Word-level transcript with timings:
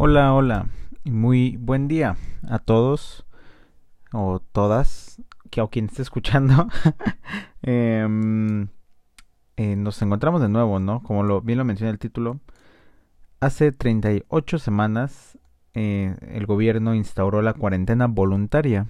Hola, 0.00 0.32
hola 0.32 0.68
muy 1.02 1.56
buen 1.56 1.88
día 1.88 2.16
a 2.48 2.60
todos 2.60 3.26
o 4.12 4.38
todas 4.38 5.20
que 5.50 5.60
o 5.60 5.70
quien 5.70 5.86
esté 5.86 6.02
escuchando. 6.02 6.68
Em, 7.62 8.68
eh, 9.56 9.74
nos 9.74 10.00
encontramos 10.00 10.40
de 10.40 10.48
nuevo, 10.48 10.78
¿no? 10.78 11.02
Como 11.02 11.24
lo, 11.24 11.40
bien 11.40 11.58
lo 11.58 11.64
menciona 11.64 11.90
el 11.90 11.98
título. 11.98 12.38
Hace 13.40 13.72
38 13.72 14.60
semanas 14.60 15.36
eh, 15.74 16.14
el 16.28 16.46
gobierno 16.46 16.94
instauró 16.94 17.42
la 17.42 17.54
cuarentena 17.54 18.06
voluntaria 18.06 18.86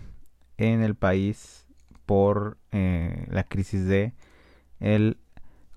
en 0.59 0.82
el 0.82 0.95
país 0.95 1.66
por 2.04 2.59
eh, 2.70 3.27
la 3.30 3.45
crisis 3.45 3.86
de 3.86 4.12
el 4.79 5.16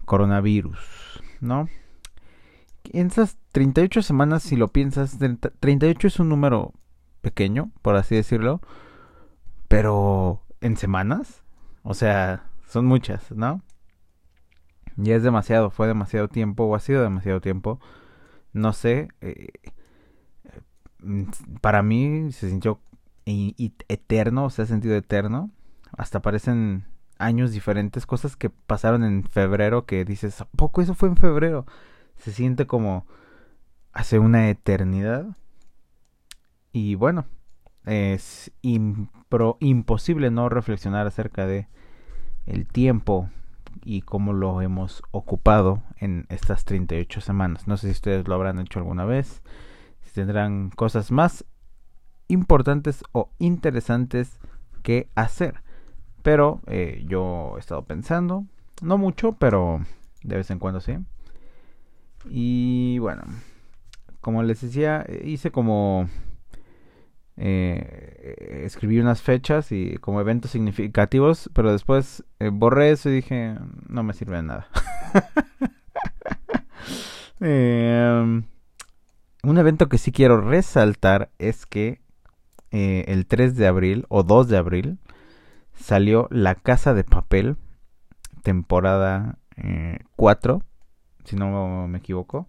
coronavirus, 0.03 1.23
¿no? 1.39 1.69
En 2.93 3.07
esas 3.07 3.37
38 3.53 4.01
semanas, 4.01 4.43
si 4.43 4.55
lo 4.55 4.67
piensas, 4.67 5.17
38 5.59 6.07
es 6.07 6.19
un 6.19 6.29
número 6.29 6.73
pequeño, 7.21 7.71
por 7.81 7.95
así 7.95 8.15
decirlo, 8.15 8.61
pero 9.67 10.41
en 10.59 10.75
semanas, 10.75 11.43
o 11.83 11.93
sea, 11.93 12.45
son 12.67 12.85
muchas, 12.85 13.31
¿no? 13.31 13.61
Ya 14.97 15.15
es 15.15 15.23
demasiado, 15.23 15.69
fue 15.71 15.87
demasiado 15.87 16.27
tiempo 16.27 16.65
o 16.65 16.75
ha 16.75 16.79
sido 16.79 17.01
demasiado 17.01 17.39
tiempo, 17.39 17.79
no 18.51 18.73
sé, 18.73 19.07
eh, 19.21 19.47
para 21.61 21.81
mí 21.83 22.31
se 22.33 22.49
sintió 22.49 22.81
eterno, 23.25 24.49
se 24.49 24.63
ha 24.63 24.65
sentido 24.65 24.95
eterno, 24.95 25.49
hasta 25.97 26.21
parecen 26.21 26.83
años 27.17 27.51
diferentes, 27.51 28.05
cosas 28.05 28.35
que 28.35 28.49
pasaron 28.49 29.03
en 29.03 29.23
febrero 29.23 29.85
que 29.85 30.03
dices, 30.03 30.43
poco 30.57 30.81
eso 30.81 30.93
fue 30.95 31.09
en 31.09 31.15
febrero? 31.15 31.65
Se 32.21 32.31
siente 32.31 32.67
como 32.67 33.05
hace 33.93 34.19
una 34.19 34.49
eternidad. 34.49 35.25
Y 36.71 36.95
bueno, 36.95 37.25
es 37.85 38.51
imposible 38.61 40.31
no 40.31 40.47
reflexionar 40.47 41.07
acerca 41.07 41.45
de 41.45 41.67
el 42.45 42.67
tiempo 42.67 43.29
y 43.83 44.01
cómo 44.01 44.33
lo 44.33 44.61
hemos 44.61 45.01
ocupado 45.11 45.81
en 45.97 46.25
estas 46.29 46.63
38 46.65 47.21
semanas. 47.21 47.67
No 47.67 47.77
sé 47.77 47.87
si 47.87 47.91
ustedes 47.91 48.27
lo 48.27 48.35
habrán 48.35 48.59
hecho 48.59 48.79
alguna 48.79 49.05
vez, 49.05 49.41
si 50.01 50.11
tendrán 50.11 50.69
cosas 50.69 51.11
más 51.11 51.45
importantes 52.27 53.03
o 53.11 53.31
interesantes 53.39 54.39
que 54.83 55.09
hacer. 55.15 55.61
Pero 56.21 56.61
eh, 56.67 57.03
yo 57.07 57.53
he 57.57 57.59
estado 57.59 57.83
pensando, 57.83 58.45
no 58.81 58.97
mucho, 58.97 59.33
pero 59.33 59.81
de 60.23 60.35
vez 60.35 60.51
en 60.51 60.59
cuando 60.59 60.81
sí. 60.81 60.97
Y 62.29 62.99
bueno, 62.99 63.23
como 64.21 64.43
les 64.43 64.61
decía, 64.61 65.05
hice 65.23 65.51
como... 65.51 66.09
Eh, 67.37 68.61
escribí 68.65 68.99
unas 68.99 69.21
fechas 69.21 69.71
y 69.71 69.97
como 69.97 70.21
eventos 70.21 70.51
significativos, 70.51 71.49
pero 71.53 71.71
después 71.71 72.23
eh, 72.39 72.49
borré 72.53 72.91
eso 72.91 73.09
y 73.09 73.13
dije, 73.13 73.55
no 73.87 74.03
me 74.03 74.13
sirve 74.13 74.37
de 74.37 74.43
nada. 74.43 74.67
Em, 77.43 78.43
un 79.41 79.57
evento 79.57 79.89
que 79.89 79.97
sí 79.97 80.11
quiero 80.11 80.41
resaltar 80.41 81.31
es 81.39 81.65
que 81.65 81.99
eh, 82.69 83.05
el 83.07 83.25
3 83.25 83.55
de 83.55 83.65
abril 83.65 84.05
o 84.09 84.21
2 84.21 84.47
de 84.47 84.57
abril 84.57 84.99
salió 85.73 86.27
La 86.29 86.53
Casa 86.53 86.93
de 86.93 87.03
Papel, 87.03 87.57
temporada 88.43 89.39
4, 90.15 90.61
si 91.25 91.35
no 91.35 91.87
me 91.87 91.99
equivoco 91.99 92.47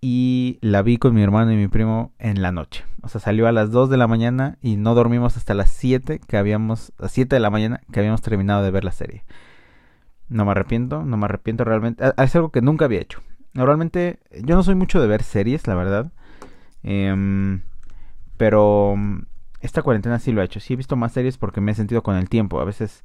y 0.00 0.58
la 0.60 0.82
vi 0.82 0.98
con 0.98 1.14
mi 1.14 1.22
hermano 1.22 1.52
y 1.52 1.56
mi 1.56 1.68
primo 1.68 2.12
en 2.18 2.40
la 2.40 2.52
noche. 2.52 2.84
O 3.02 3.08
sea, 3.08 3.20
salió 3.20 3.48
a 3.48 3.52
las 3.52 3.70
2 3.70 3.90
de 3.90 3.96
la 3.96 4.06
mañana 4.06 4.58
y 4.62 4.76
no 4.76 4.94
dormimos 4.94 5.36
hasta 5.36 5.54
las 5.54 5.70
7 5.70 6.20
que 6.26 6.36
habíamos, 6.36 6.92
a 6.98 7.08
7 7.08 7.36
de 7.36 7.40
la 7.40 7.50
mañana 7.50 7.80
que 7.92 8.00
habíamos 8.00 8.22
terminado 8.22 8.62
de 8.62 8.70
ver 8.70 8.84
la 8.84 8.92
serie. 8.92 9.24
No 10.28 10.44
me 10.44 10.52
arrepiento, 10.52 11.04
no 11.04 11.16
me 11.16 11.24
arrepiento 11.24 11.64
realmente. 11.64 12.04
Es 12.16 12.36
algo 12.36 12.50
que 12.50 12.62
nunca 12.62 12.84
había 12.84 13.00
hecho. 13.00 13.22
Normalmente 13.54 14.20
yo 14.44 14.54
no 14.54 14.62
soy 14.62 14.74
mucho 14.74 15.00
de 15.00 15.08
ver 15.08 15.22
series, 15.22 15.66
la 15.66 15.74
verdad. 15.74 16.12
Em, 16.82 17.62
pero 18.36 18.94
esta 19.60 19.82
cuarentena 19.82 20.18
sí 20.20 20.32
lo 20.32 20.42
he 20.42 20.44
hecho. 20.44 20.60
Sí 20.60 20.74
he 20.74 20.76
visto 20.76 20.96
más 20.96 21.12
series 21.12 21.38
porque 21.38 21.60
me 21.60 21.72
he 21.72 21.74
sentido 21.74 22.02
con 22.02 22.16
el 22.16 22.28
tiempo. 22.28 22.60
A 22.60 22.64
veces 22.64 23.04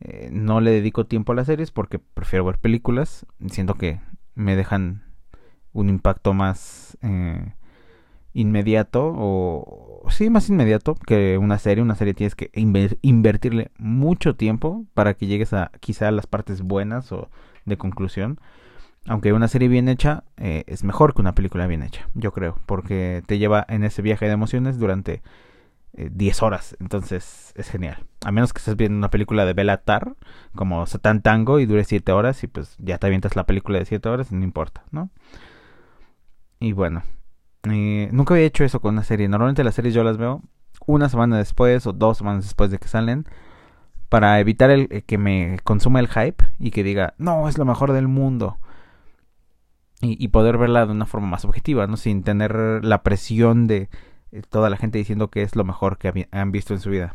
eh, 0.00 0.28
no 0.30 0.60
le 0.60 0.70
dedico 0.70 1.06
tiempo 1.06 1.32
a 1.32 1.34
las 1.34 1.46
series 1.46 1.72
porque 1.72 1.98
prefiero 1.98 2.44
ver 2.44 2.58
películas. 2.58 3.26
Siento 3.48 3.74
que 3.74 4.00
me 4.38 4.56
dejan 4.56 5.02
un 5.72 5.88
impacto 5.88 6.32
más 6.32 6.96
eh, 7.02 7.54
inmediato 8.32 9.12
o 9.16 10.06
sí 10.10 10.30
más 10.30 10.48
inmediato 10.48 10.94
que 10.94 11.38
una 11.38 11.58
serie. 11.58 11.82
Una 11.82 11.96
serie 11.96 12.14
tienes 12.14 12.34
que 12.34 12.50
invertirle 13.02 13.70
mucho 13.78 14.36
tiempo 14.36 14.86
para 14.94 15.14
que 15.14 15.26
llegues 15.26 15.52
a 15.52 15.72
quizá 15.80 16.08
a 16.08 16.12
las 16.12 16.26
partes 16.26 16.62
buenas 16.62 17.10
o 17.12 17.30
de 17.64 17.76
conclusión. 17.76 18.40
Aunque 19.06 19.32
una 19.32 19.48
serie 19.48 19.68
bien 19.68 19.88
hecha 19.88 20.24
eh, 20.36 20.64
es 20.66 20.84
mejor 20.84 21.14
que 21.14 21.22
una 21.22 21.34
película 21.34 21.66
bien 21.66 21.82
hecha 21.82 22.08
yo 22.14 22.32
creo 22.32 22.58
porque 22.66 23.22
te 23.26 23.38
lleva 23.38 23.64
en 23.68 23.82
ese 23.84 24.02
viaje 24.02 24.26
de 24.26 24.32
emociones 24.32 24.78
durante 24.78 25.22
10 26.10 26.42
eh, 26.42 26.44
horas 26.44 26.76
entonces 26.80 27.52
es 27.56 27.70
genial 27.70 28.06
a 28.24 28.32
menos 28.32 28.52
que 28.52 28.58
estés 28.58 28.76
viendo 28.76 28.96
una 28.96 29.10
película 29.10 29.44
de 29.44 29.52
Belatar 29.52 30.14
como 30.54 30.86
Satan 30.86 31.22
Tango 31.22 31.60
y 31.60 31.66
dure 31.66 31.84
7 31.84 32.12
horas 32.12 32.42
y 32.44 32.46
pues 32.46 32.76
ya 32.78 32.98
te 32.98 33.06
avientas 33.06 33.36
la 33.36 33.46
película 33.46 33.78
de 33.78 33.84
7 33.84 34.08
horas 34.08 34.32
no 34.32 34.44
importa 34.44 34.84
no 34.90 35.10
y 36.60 36.72
bueno, 36.72 37.02
eh, 37.70 38.08
nunca 38.12 38.34
había 38.34 38.46
hecho 38.46 38.64
eso 38.64 38.80
con 38.80 38.94
una 38.94 39.04
serie. 39.04 39.28
Normalmente 39.28 39.64
las 39.64 39.74
series 39.74 39.94
yo 39.94 40.04
las 40.04 40.16
veo 40.16 40.42
una 40.86 41.08
semana 41.08 41.38
después 41.38 41.86
o 41.86 41.92
dos 41.92 42.18
semanas 42.18 42.44
después 42.44 42.70
de 42.70 42.78
que 42.78 42.88
salen 42.88 43.26
para 44.08 44.40
evitar 44.40 44.70
el, 44.70 44.88
eh, 44.90 45.02
que 45.02 45.18
me 45.18 45.58
consuma 45.64 46.00
el 46.00 46.08
hype 46.08 46.44
y 46.58 46.70
que 46.70 46.82
diga, 46.82 47.14
no, 47.18 47.48
es 47.48 47.58
lo 47.58 47.64
mejor 47.64 47.92
del 47.92 48.08
mundo. 48.08 48.58
Y, 50.00 50.28
poder 50.28 50.58
verla 50.58 50.86
de 50.86 50.92
una 50.92 51.06
forma 51.06 51.26
más 51.26 51.44
objetiva, 51.44 51.88
¿no? 51.88 51.96
Sin 51.96 52.22
tener 52.22 52.84
la 52.84 53.02
presión 53.02 53.66
de 53.66 53.88
toda 54.50 54.70
la 54.70 54.76
gente 54.76 54.98
diciendo 54.98 55.28
que 55.28 55.42
es 55.42 55.56
lo 55.56 55.64
mejor 55.64 55.98
que 55.98 56.28
han 56.30 56.52
visto 56.52 56.74
en 56.74 56.80
su 56.80 56.90
vida. 56.90 57.14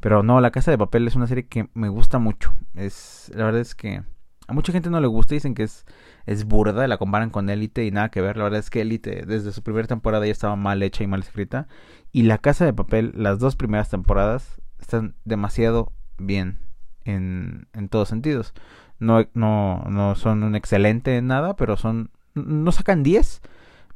Pero 0.00 0.22
no, 0.22 0.40
La 0.40 0.50
Casa 0.50 0.70
de 0.70 0.78
Papel 0.78 1.06
es 1.06 1.14
una 1.14 1.28
serie 1.28 1.46
que 1.46 1.68
me 1.74 1.88
gusta 1.88 2.18
mucho. 2.18 2.52
Es, 2.74 3.30
la 3.34 3.44
verdad 3.44 3.60
es 3.60 3.74
que 3.74 4.02
a 4.48 4.52
mucha 4.52 4.72
gente 4.72 4.90
no 4.90 5.00
le 5.00 5.06
gusta, 5.06 5.34
dicen 5.34 5.54
que 5.54 5.62
es, 5.62 5.86
es 6.26 6.44
burda, 6.44 6.88
la 6.88 6.98
comparan 6.98 7.30
con 7.30 7.48
Élite 7.48 7.84
y 7.84 7.92
nada 7.92 8.10
que 8.10 8.20
ver. 8.20 8.36
La 8.36 8.44
verdad 8.44 8.58
es 8.58 8.68
que 8.68 8.80
Élite 8.80 9.24
desde 9.26 9.52
su 9.52 9.62
primera 9.62 9.86
temporada 9.86 10.26
ya 10.26 10.32
estaba 10.32 10.56
mal 10.56 10.82
hecha 10.82 11.04
y 11.04 11.06
mal 11.06 11.20
escrita. 11.20 11.68
Y 12.10 12.22
La 12.22 12.38
Casa 12.38 12.64
de 12.64 12.72
Papel, 12.72 13.12
las 13.14 13.38
dos 13.38 13.54
primeras 13.54 13.90
temporadas, 13.90 14.60
están 14.80 15.14
demasiado 15.24 15.92
bien 16.18 16.58
en, 17.04 17.68
en 17.72 17.88
todos 17.88 18.08
sentidos. 18.08 18.54
No, 18.98 19.24
no, 19.34 19.84
no 19.88 20.14
son 20.16 20.42
un 20.42 20.56
excelente 20.56 21.16
en 21.16 21.28
nada, 21.28 21.54
pero 21.54 21.76
son... 21.76 22.10
No 22.34 22.72
sacan 22.72 23.02
10, 23.02 23.40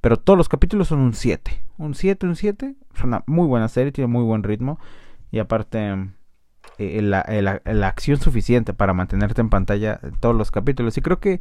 pero 0.07 0.19
todos 0.19 0.37
los 0.37 0.49
capítulos 0.49 0.87
son 0.87 1.01
un 1.01 1.15
7. 1.15 1.65
Un 1.79 1.97
7, 1.97 2.29
un 2.29 2.37
7. 2.37 2.77
Es 2.95 3.03
una 3.03 3.25
muy 3.27 3.49
buena 3.49 3.67
serie, 3.67 3.91
tiene 3.91 4.07
muy 4.07 4.23
buen 4.23 4.45
ritmo. 4.45 4.79
Y 5.33 5.41
aparte 5.41 6.11
eh, 6.79 7.03
la, 7.03 7.27
la, 7.65 7.89
acción 7.89 8.21
suficiente 8.21 8.73
para 8.73 8.93
mantenerte 8.93 9.41
en 9.41 9.51
pantalla 9.51 9.99
todos 10.21 10.37
los 10.37 10.53
capítulos. 10.53 10.97
Y 10.97 11.01
creo 11.01 11.19
que 11.19 11.41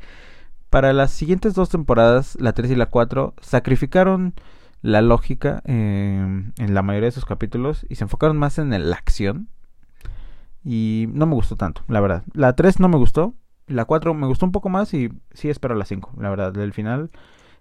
para 0.72 0.94
las 0.94 1.12
siguientes 1.12 1.54
dos 1.54 1.70
temporadas, 1.70 2.40
la 2.42 2.54
3 2.54 2.72
y 2.72 2.76
la 2.76 2.88
4, 2.88 3.36
sacrificaron 3.40 4.34
la 4.82 5.04
lógica 5.04 5.62
em, 5.66 6.52
en 6.58 6.74
la 6.74 6.82
mayoría 6.82 7.10
de 7.10 7.12
sus 7.12 7.26
capítulos 7.26 7.86
y 7.88 7.98
se 7.98 8.06
enfocaron 8.06 8.36
más 8.36 8.58
en 8.58 8.72
la 8.72 8.96
acción. 8.96 9.48
Y 10.64 11.06
no 11.14 11.28
me 11.28 11.36
gustó 11.36 11.56
tanto, 11.56 11.84
la 11.88 12.02
verdad. 12.02 12.24
La 12.34 12.56
3 12.56 12.80
no 12.80 12.90
me 12.90 12.98
gustó. 12.98 13.36
La 13.68 13.86
4 13.86 14.16
me 14.16 14.26
gustó 14.26 14.44
un 14.44 14.52
poco 14.52 14.70
más 14.70 14.92
y 14.96 15.12
sí 15.34 15.52
espero 15.52 15.76
la 15.76 15.86
5, 15.86 16.14
la 16.18 16.32
verdad. 16.32 16.52
Del 16.52 16.74
final, 16.74 17.12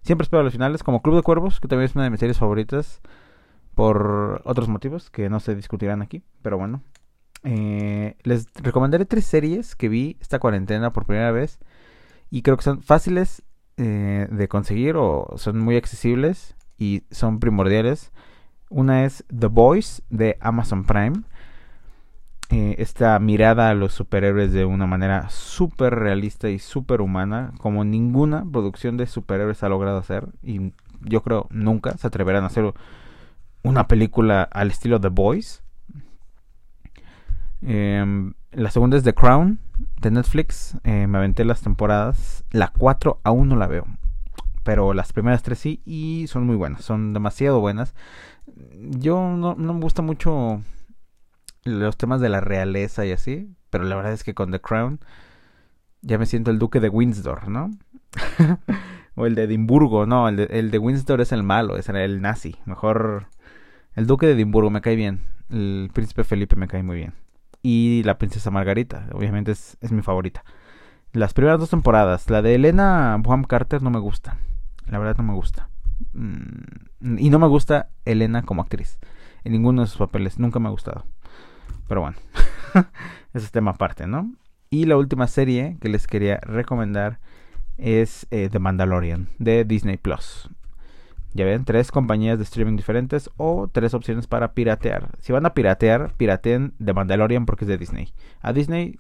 siempre 0.05 0.25
espero 0.25 0.43
los 0.43 0.53
finales. 0.53 0.83
Como 0.83 1.03
Club 1.03 1.17
de 1.17 1.23
Cuervos, 1.23 1.61
que 1.61 1.69
también 1.69 1.87
es 1.87 1.95
una 1.95 2.05
de 2.05 2.11
mis 2.11 2.21
series 2.21 2.39
favoritas. 2.39 3.01
Por 3.75 4.41
otros 4.45 4.69
motivos 4.69 5.11
que 5.11 5.29
no 5.29 5.41
se 5.41 5.57
discutirán 5.57 6.01
aquí. 6.01 6.23
Pero 6.43 6.57
bueno, 6.57 6.83
eh, 7.43 8.17
les 8.23 8.47
recomendaré 8.55 9.05
tres 9.05 9.25
series 9.25 9.75
que 9.75 9.89
vi 9.89 10.17
esta 10.21 10.39
cuarentena 10.39 10.93
por 10.93 11.05
primera 11.05 11.31
vez 11.31 11.59
y 12.31 12.43
creo 12.43 12.57
que 12.57 12.63
son 12.63 12.83
fáciles 12.83 13.43
eh, 13.77 14.29
de 14.31 14.49
conseguir 14.49 14.97
o 14.97 15.35
son 15.37 15.59
muy 15.59 15.77
accesibles 15.77 16.57
y 16.79 17.03
son 17.11 17.41
primordiales. 17.41 18.13
Una 18.71 19.05
es 19.05 19.25
The 19.37 19.49
Boys 19.49 20.03
de 20.09 20.39
Amazon 20.41 20.85
Prime. 20.85 21.23
Eh, 22.51 22.77
esta 22.79 23.19
mirada 23.19 23.71
a 23.71 23.75
los 23.75 23.95
superhéroes 23.95 24.53
de 24.53 24.65
una 24.65 24.87
manera 24.87 25.31
súper 25.31 25.95
realista 25.95 26.51
y 26.51 26.59
súper 26.59 27.01
humana, 27.01 27.53
como 27.59 27.85
ninguna 27.85 28.45
producción 28.51 28.97
de 28.97 29.07
superhéroes 29.07 29.63
ha 29.63 29.69
logrado 29.69 29.99
hacer. 29.99 30.29
Y 30.43 30.73
yo 31.01 31.23
creo 31.23 31.47
nunca 31.51 31.97
se 31.97 32.07
atreverán 32.07 32.45
a 32.45 32.49
hacer 32.49 32.73
una 33.63 33.89
película 33.89 34.43
al 34.43 34.71
estilo 34.71 35.01
The 35.01 35.09
Boys. 35.09 35.63
Em, 37.63 38.35
la 38.53 38.71
segunda 38.71 38.97
es 38.99 39.05
The 39.05 39.15
Crown 39.15 39.59
de 40.01 40.11
Netflix. 40.11 40.77
Eh, 40.85 41.07
me 41.07 41.19
aventé 41.19 41.45
las 41.45 41.63
temporadas. 41.63 42.45
La 42.51 42.69
4 42.69 43.21
aún 43.25 43.49
no 43.49 43.57
la 43.57 43.67
veo. 43.67 43.87
pero 44.65 44.95
las 44.95 45.13
primeras 45.13 45.43
tres 45.43 45.59
sí 45.59 45.83
y 45.85 46.27
son 46.27 46.47
muy 46.47 46.57
buenas, 46.57 46.85
son 46.85 47.13
demasiado 47.13 47.61
buenas. 47.61 47.95
Yo 48.99 49.21
no, 49.37 49.55
no 49.57 49.75
me 49.75 49.81
gusta 49.81 50.01
mucho 50.01 50.63
los 51.65 51.97
temas 51.97 52.21
de 52.21 52.29
la 52.29 52.41
realeza 52.41 53.05
y 53.07 53.13
así, 53.13 53.55
pero 53.71 53.85
la 53.85 53.97
verdad 53.97 54.13
es 54.13 54.25
que 54.25 54.35
con 54.35 54.51
The 54.51 54.61
Crown 54.61 55.01
ya 56.03 56.19
me 56.19 56.27
siento 56.27 56.51
el 56.51 56.59
duque 56.59 56.81
de 56.81 56.89
Windsor, 56.89 57.49
¿no? 57.49 57.71
o 59.15 59.27
el 59.27 59.35
de 59.35 59.45
Edimburgo, 59.45 60.07
no, 60.07 60.29
el 60.29 60.37
de, 60.37 60.45
el 60.45 60.71
de 60.71 60.79
Windsor 60.79 61.21
es 61.21 61.33
el 61.33 61.43
malo, 61.43 61.77
es 61.77 61.89
el 61.89 62.21
nazi. 62.21 62.57
Mejor 62.67 63.29
el 63.95 64.07
duque 64.07 64.27
de 64.27 64.33
Edimburgo 64.33 64.71
me 64.71 64.81
cae 64.81 64.97
bien, 64.97 65.23
el 65.51 65.91
príncipe 65.93 66.25
Felipe 66.25 66.57
me 66.57 66.69
cae 66.69 66.83
muy 66.83 66.97
bien. 66.97 67.15
Y 67.63 68.03
la 68.05 68.19
princesa 68.19 68.51
Margarita, 68.51 69.09
obviamente 69.13 69.53
es, 69.53 69.79
es 69.81 69.91
mi 69.91 70.03
favorita. 70.03 70.45
Las 71.13 71.33
primeras 71.33 71.61
dos 71.61 71.71
temporadas, 71.71 72.29
la 72.29 72.43
de 72.43 72.57
Elena 72.57 73.17
Bonham 73.21 73.45
Carter 73.45 73.81
no 73.83 73.91
me 73.91 74.01
gusta. 74.01 74.37
La 74.87 74.99
verdad 74.99 75.17
no 75.17 75.23
me 75.23 75.35
gusta. 75.35 75.69
Mm, 76.13 77.19
y 77.19 77.31
no 77.31 77.39
me 77.39 77.47
gusta 77.47 77.91
Elena 78.05 78.43
como 78.43 78.63
actriz. 78.63 78.99
En 79.45 79.53
ninguno 79.53 79.83
de 79.83 79.89
sus 79.89 79.99
papeles. 79.99 80.39
Nunca 80.39 80.59
me 80.59 80.69
ha 80.69 80.73
gustado. 80.73 81.07
Pero 81.89 82.01
bueno. 82.03 82.17
Ese 83.35 83.47
es 83.47 83.51
tema 83.51 83.73
aparte, 83.73 84.07
¿no? 84.07 84.33
Y 84.71 84.87
la 84.87 84.97
última 84.97 85.27
serie 85.27 85.77
que 85.81 85.89
les 85.89 86.07
quería 86.07 86.39
recomendar 86.43 87.21
es 87.77 88.27
eh, 88.31 88.49
The 88.51 88.59
Mandalorian 88.59 89.29
de 89.39 89.65
Disney 89.65 89.97
Plus. 89.97 90.51
Ya 91.33 91.45
ven, 91.45 91.65
tres 91.65 91.91
compañías 91.91 92.39
de 92.39 92.45
streaming 92.45 92.77
diferentes 92.77 93.29
o 93.37 93.69
tres 93.71 93.93
opciones 93.93 94.29
para 94.29 94.55
piratear. 94.55 95.11
Si 95.19 95.33
van 95.33 95.47
a 95.47 95.55
piratear, 95.55 96.15
pirateen 96.17 96.75
The 96.83 96.93
Mandalorian 96.93 97.45
porque 97.45 97.65
es 97.65 97.69
de 97.69 97.79
Disney. 97.79 98.15
A 98.41 98.53
Disney 98.53 98.97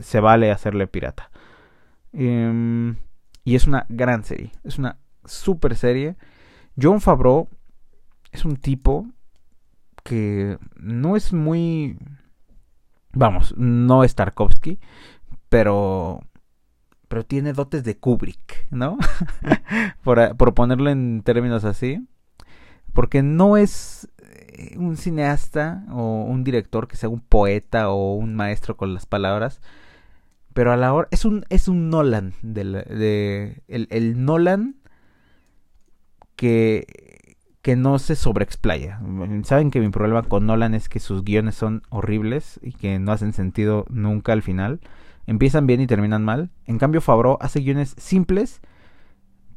se 0.00 0.20
vale 0.20 0.50
hacerle 0.50 0.86
pirata. 0.86 1.30
Em, 2.12 2.96
y 3.44 3.54
es 3.54 3.66
una 3.66 3.84
gran 3.90 4.24
serie. 4.24 4.52
Es 4.64 4.78
una 4.78 4.98
super 5.26 5.76
serie. 5.76 6.16
John 6.80 7.02
Favreau 7.02 7.48
es 8.32 8.46
un 8.46 8.56
tipo 8.56 9.06
que 10.02 10.58
no 10.76 11.16
es 11.16 11.32
muy... 11.34 11.98
Vamos, 13.14 13.54
no 13.56 14.04
es 14.04 14.14
Tarkovsky, 14.14 14.78
pero... 15.48 16.20
Pero 17.08 17.24
tiene 17.24 17.52
dotes 17.52 17.84
de 17.84 17.96
Kubrick, 17.96 18.66
¿no? 18.70 18.98
por, 20.04 20.54
ponerlo 20.54 20.90
en 20.90 21.22
términos 21.22 21.64
así. 21.64 22.04
Porque 22.92 23.22
no 23.22 23.56
es 23.56 24.08
eh, 24.22 24.74
un 24.78 24.96
cineasta 24.96 25.84
o 25.90 26.24
un 26.24 26.42
director 26.42 26.88
que 26.88 26.96
sea 26.96 27.08
un 27.08 27.20
poeta 27.20 27.90
o 27.90 28.14
un 28.14 28.34
maestro 28.34 28.76
con 28.76 28.94
las 28.94 29.06
palabras, 29.06 29.60
pero 30.54 30.72
a 30.72 30.76
la 30.76 30.92
hora 30.94 31.08
es 31.10 31.24
un 31.24 31.44
es 31.50 31.68
un 31.68 31.90
Nolan 31.90 32.32
de, 32.42 32.64
de 32.64 33.62
el, 33.68 33.88
el, 33.90 34.24
Nolan 34.24 34.76
que, 36.36 36.86
que 37.64 37.76
no 37.76 37.98
se 37.98 38.14
sobreexplaya. 38.14 39.00
Saben 39.44 39.70
que 39.70 39.80
mi 39.80 39.88
problema 39.88 40.22
con 40.22 40.44
Nolan 40.44 40.74
es 40.74 40.90
que 40.90 41.00
sus 41.00 41.24
guiones 41.24 41.54
son 41.54 41.82
horribles 41.88 42.60
y 42.62 42.72
que 42.72 42.98
no 42.98 43.10
hacen 43.10 43.32
sentido 43.32 43.86
nunca 43.88 44.34
al 44.34 44.42
final. 44.42 44.80
Empiezan 45.26 45.66
bien 45.66 45.80
y 45.80 45.86
terminan 45.86 46.26
mal. 46.26 46.50
En 46.66 46.78
cambio, 46.78 47.00
Favreau 47.00 47.38
hace 47.40 47.60
guiones 47.60 47.94
simples, 47.96 48.60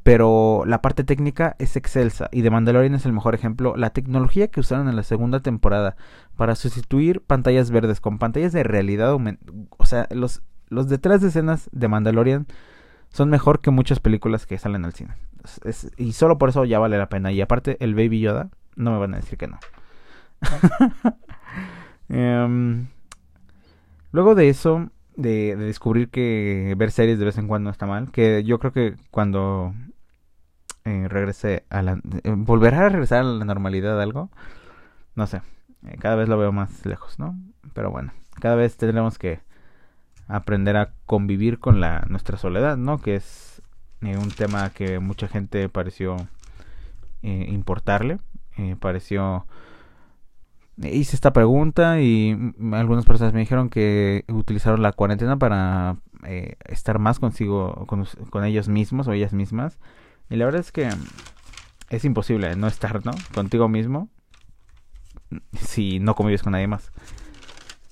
pero 0.03 0.63
la 0.65 0.81
parte 0.81 1.03
técnica 1.03 1.57
es 1.59 1.75
excelsa. 1.75 2.29
Y 2.31 2.43
The 2.43 2.49
Mandalorian 2.49 2.95
es 2.95 3.05
el 3.05 3.11
mejor 3.11 3.35
ejemplo. 3.35 3.75
La 3.75 3.89
tecnología 3.89 4.47
que 4.47 4.61
usaron 4.61 4.87
en 4.87 4.95
la 4.95 5.03
segunda 5.03 5.41
temporada 5.41 5.97
para 6.37 6.55
sustituir 6.55 7.19
pantallas 7.19 7.71
verdes 7.71 7.99
con 7.99 8.19
pantallas 8.19 8.53
de 8.53 8.63
realidad, 8.63 9.17
o 9.77 9.85
sea, 9.85 10.07
los, 10.11 10.43
los 10.69 10.87
detrás 10.87 11.19
de 11.19 11.27
escenas 11.27 11.69
de 11.73 11.89
Mandalorian 11.89 12.47
son 13.17 13.29
mejor 13.29 13.61
que 13.61 13.71
muchas 13.71 13.99
películas 13.99 14.45
que 14.45 14.59
salen 14.59 14.85
al 14.85 14.93
cine 14.93 15.15
y 15.97 16.13
solo 16.13 16.37
por 16.37 16.49
eso 16.49 16.65
ya 16.65 16.79
vale 16.79 16.97
la 16.97 17.09
pena. 17.09 17.31
Y 17.31 17.41
aparte, 17.41 17.77
el 17.79 17.95
Baby 17.95 18.19
Yoda, 18.19 18.49
no 18.75 18.91
me 18.91 18.99
van 18.99 19.13
a 19.13 19.17
decir 19.17 19.37
que 19.37 19.47
no. 19.47 19.59
Em, 22.09 22.87
luego 24.13 24.33
de 24.33 24.47
eso, 24.47 24.89
de, 25.17 25.57
descubrir 25.57 26.09
que 26.09 26.73
ver 26.77 26.91
series 26.91 27.19
de 27.19 27.25
vez 27.25 27.37
en 27.37 27.49
cuando 27.49 27.69
está 27.69 27.85
mal, 27.85 28.11
que 28.11 28.45
yo 28.45 28.59
creo 28.59 28.71
que 28.71 28.95
cuando 29.11 29.73
eh, 30.85 31.07
regrese 31.09 31.65
a 31.69 31.81
la... 31.81 31.99
Eh, 32.23 32.33
volverá 32.37 32.85
a 32.85 32.89
regresar 32.89 33.19
a 33.19 33.23
la 33.23 33.43
normalidad 33.43 34.01
algo, 34.01 34.29
no 35.15 35.27
sé, 35.27 35.41
eh, 35.85 35.97
cada 35.99 36.15
vez 36.15 36.29
lo 36.29 36.37
veo 36.37 36.53
más 36.53 36.85
lejos, 36.85 37.19
¿no? 37.19 37.37
Pero 37.73 37.91
bueno, 37.91 38.13
cada 38.39 38.55
vez 38.55 38.77
tendremos 38.77 39.17
que 39.17 39.41
aprender 40.27 40.77
a 40.77 40.93
convivir 41.05 41.59
con 41.59 41.79
la 41.79 42.05
nuestra 42.09 42.37
soledad, 42.37 42.77
¿no? 42.77 42.99
Que 42.99 43.15
es 43.15 43.61
eh, 44.01 44.17
un 44.17 44.29
tema 44.29 44.69
que 44.71 44.99
mucha 44.99 45.27
gente 45.27 45.69
pareció 45.69 46.17
eh, 47.23 47.45
importarle, 47.49 48.17
eh, 48.57 48.75
pareció... 48.79 49.45
Hice 50.77 51.15
esta 51.15 51.33
pregunta 51.33 51.99
y 52.01 52.53
algunas 52.73 53.03
personas 53.03 53.33
me 53.33 53.39
dijeron 53.39 53.69
que 53.69 54.25
utilizaron 54.27 54.83
la 54.83 54.91
cuarentena 54.91 55.35
para 55.35 55.97
estar 56.65 56.99
más 56.99 57.17
consigo, 57.17 57.87
con, 57.87 58.05
con, 58.29 58.43
ellos 58.43 58.69
mismos 58.69 59.07
o 59.07 59.13
ellas 59.13 59.33
mismas. 59.33 59.79
Y 60.29 60.35
la 60.35 60.45
verdad 60.45 60.61
es 60.61 60.71
que 60.71 60.87
es 61.89 62.05
imposible 62.05 62.55
no 62.55 62.67
estar, 62.67 63.03
¿no? 63.03 63.13
Contigo 63.33 63.67
mismo 63.67 64.09
si 65.53 65.99
no 65.99 66.15
convives 66.15 66.43
con 66.43 66.51
nadie 66.51 66.67
más. 66.67 66.91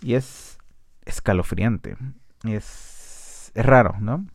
Y 0.02 0.14
es 0.14 0.58
escalofriante. 1.06 1.98
Es, 2.48 3.52
es 3.56 3.66
raro, 3.66 3.96
¿no? 4.00 4.26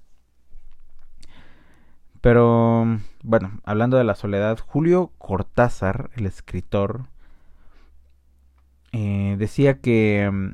Pero, 2.21 3.01
bueno, 3.23 3.61
hablando 3.65 3.97
de 3.97 4.05
la 4.05 4.15
soledad, 4.15 4.59
Julio 4.59 5.13
Cortázar, 5.19 6.11
el 6.17 6.27
escritor, 6.27 7.07
eh, 8.93 9.37
decía 9.39 9.81
que 9.81 10.29
mm, 10.31 10.51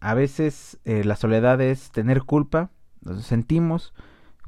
a 0.00 0.14
veces 0.14 0.78
eh, 0.84 1.04
la 1.04 1.16
soledad 1.16 1.60
es 1.60 1.90
tener 1.92 2.22
culpa, 2.22 2.70
nos 3.02 3.24
sentimos, 3.24 3.94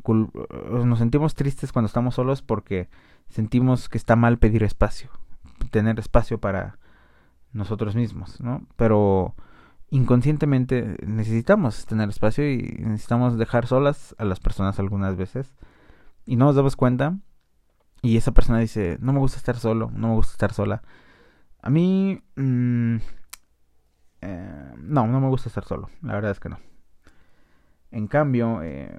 nos 0.07 0.99
sentimos 0.99 1.35
tristes 1.35 1.73
cuando 1.73 1.87
estamos 1.87 2.15
solos 2.17 2.43
porque 2.43 2.89
sentimos 3.29 3.89
que 3.89 3.99
está 3.99 4.17
mal 4.17 4.39
pedir 4.39 4.65
espacio, 4.65 5.11
tener 5.71 6.01
espacio 6.01 6.39
para 6.39 6.79
nosotros 7.53 7.95
mismos, 7.95 8.41
¿no? 8.41 8.67
Pero 8.77 9.35
inconscientemente 9.91 10.97
necesitamos 11.05 11.85
tener 11.87 12.09
espacio 12.09 12.51
y 12.51 12.63
necesitamos 12.81 13.37
dejar 13.37 13.67
solas 13.67 14.15
a 14.19 14.25
las 14.25 14.41
personas 14.41 14.79
algunas 14.79 15.17
veces 15.17 15.55
y 16.25 16.37
no 16.37 16.47
nos 16.47 16.57
damos 16.57 16.77
cuenta 16.77 17.19
y 18.03 18.17
esa 18.17 18.33
persona 18.33 18.61
dice, 18.61 18.97
no 19.01 19.13
me 19.13 19.19
gusta 19.19 19.39
estar 19.39 19.57
solo, 19.57 19.91
no 19.95 20.09
me 20.09 20.15
gusta 20.15 20.33
estar 20.33 20.53
sola. 20.53 20.83
A 21.61 21.71
mí... 21.71 22.23
Mm, 22.37 22.97
eh, 24.23 24.73
no, 24.79 25.07
no 25.07 25.21
me 25.21 25.29
gusta 25.29 25.49
estar 25.49 25.65
solo, 25.65 25.91
la 26.03 26.15
verdad 26.15 26.31
es 26.31 26.41
que 26.41 26.49
no. 26.49 26.59
En 27.91 28.07
cambio, 28.07 28.63
eh, 28.63 28.95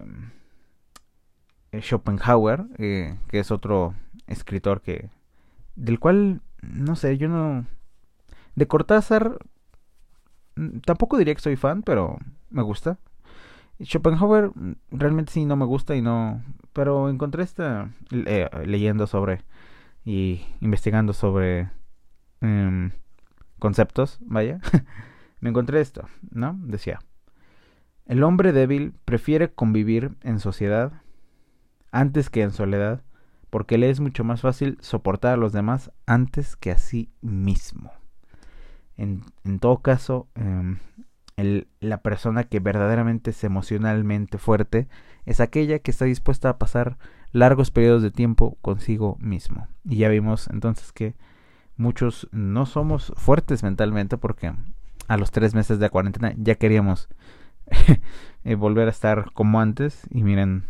eh, 1.72 1.82
Schopenhauer, 1.82 2.66
que 2.78 3.18
es 3.32 3.52
otro 3.52 3.96
escritor 4.28 4.82
que... 4.82 5.10
Del 5.76 6.00
cual, 6.00 6.42
no 6.62 6.96
sé, 6.96 7.18
yo 7.18 7.28
no... 7.28 7.66
De 8.56 8.68
Cortázar, 8.68 9.40
tampoco 10.86 11.18
diría 11.18 11.36
que 11.36 11.42
soy 11.42 11.56
fan, 11.56 11.84
pero 11.84 12.18
me 12.50 12.62
gusta. 12.62 12.98
Schopenhauer 13.84 14.52
mm, 14.54 14.76
realmente 14.92 15.32
sí 15.32 15.46
no 15.46 15.56
me 15.56 15.66
gusta 15.66 15.96
y 15.96 16.02
no... 16.02 16.44
Pero 16.74 17.10
encontré 17.10 17.44
esta... 17.44 17.90
Eh, 18.12 18.50
leyendo 18.66 19.08
sobre 19.08 19.44
y 20.04 20.42
investigando 20.62 21.14
sobre 21.14 21.70
em, 22.42 22.92
conceptos, 23.60 24.20
vaya. 24.22 24.60
me 25.42 25.50
encontré 25.50 25.82
esto, 25.82 26.08
¿no? 26.32 26.58
Decía, 26.64 27.00
el 28.06 28.24
hombre 28.24 28.52
débil 28.52 28.94
prefiere 29.06 29.54
convivir 29.54 30.18
en 30.22 30.40
sociedad 30.40 30.92
antes 31.92 32.30
que 32.30 32.42
en 32.42 32.52
soledad 32.52 33.04
porque 33.52 33.78
le 33.78 33.90
es 33.90 34.00
mucho 34.00 34.24
más 34.24 34.42
fácil 34.42 34.78
soportar 34.82 35.34
a 35.34 35.38
los 35.38 35.52
demás 35.52 35.92
antes 36.08 36.56
que 36.56 36.72
a 36.72 36.78
sí 36.78 37.12
mismo. 37.22 37.92
En, 39.02 39.60
todo 39.60 39.80
caso, 39.82 40.28
eh, 40.36 41.66
la 41.80 42.02
persona 42.04 42.44
que 42.44 42.60
verdaderamente 42.60 43.32
es 43.32 43.44
emocionalmente 43.44 44.38
fuerte 44.38 44.88
es 45.26 45.40
aquella 45.40 45.80
que 45.80 45.90
está 45.90 46.06
dispuesta 46.06 46.50
a 46.50 46.58
pasar 46.60 47.00
largos 47.32 47.72
periodos 47.72 48.04
de 48.04 48.12
tiempo 48.12 48.60
consigo 48.62 49.18
mismo. 49.20 49.68
Y 49.86 49.98
ya 49.98 50.10
vimos 50.10 50.48
entonces 50.52 50.92
que 50.92 51.16
muchos 51.78 52.30
no 52.32 52.68
somos 52.68 53.12
fuertes 53.16 53.64
mentalmente 53.64 54.18
porque 54.18 54.54
a 55.08 55.18
los 55.18 55.32
tres 55.32 55.56
meses 55.56 55.80
de 55.80 55.90
cuarentena 55.90 56.36
ya 56.38 56.54
queríamos 56.56 57.10
eh, 58.44 58.54
volver 58.56 58.88
a 58.88 58.92
estar 58.92 59.32
como 59.34 59.60
antes 59.60 60.04
y 60.12 60.22
miren 60.22 60.66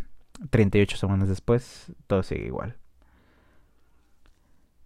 38 0.48 0.96
semanas 0.96 1.28
después 1.28 1.92
todo 2.06 2.22
sigue 2.22 2.46
igual. 2.46 2.78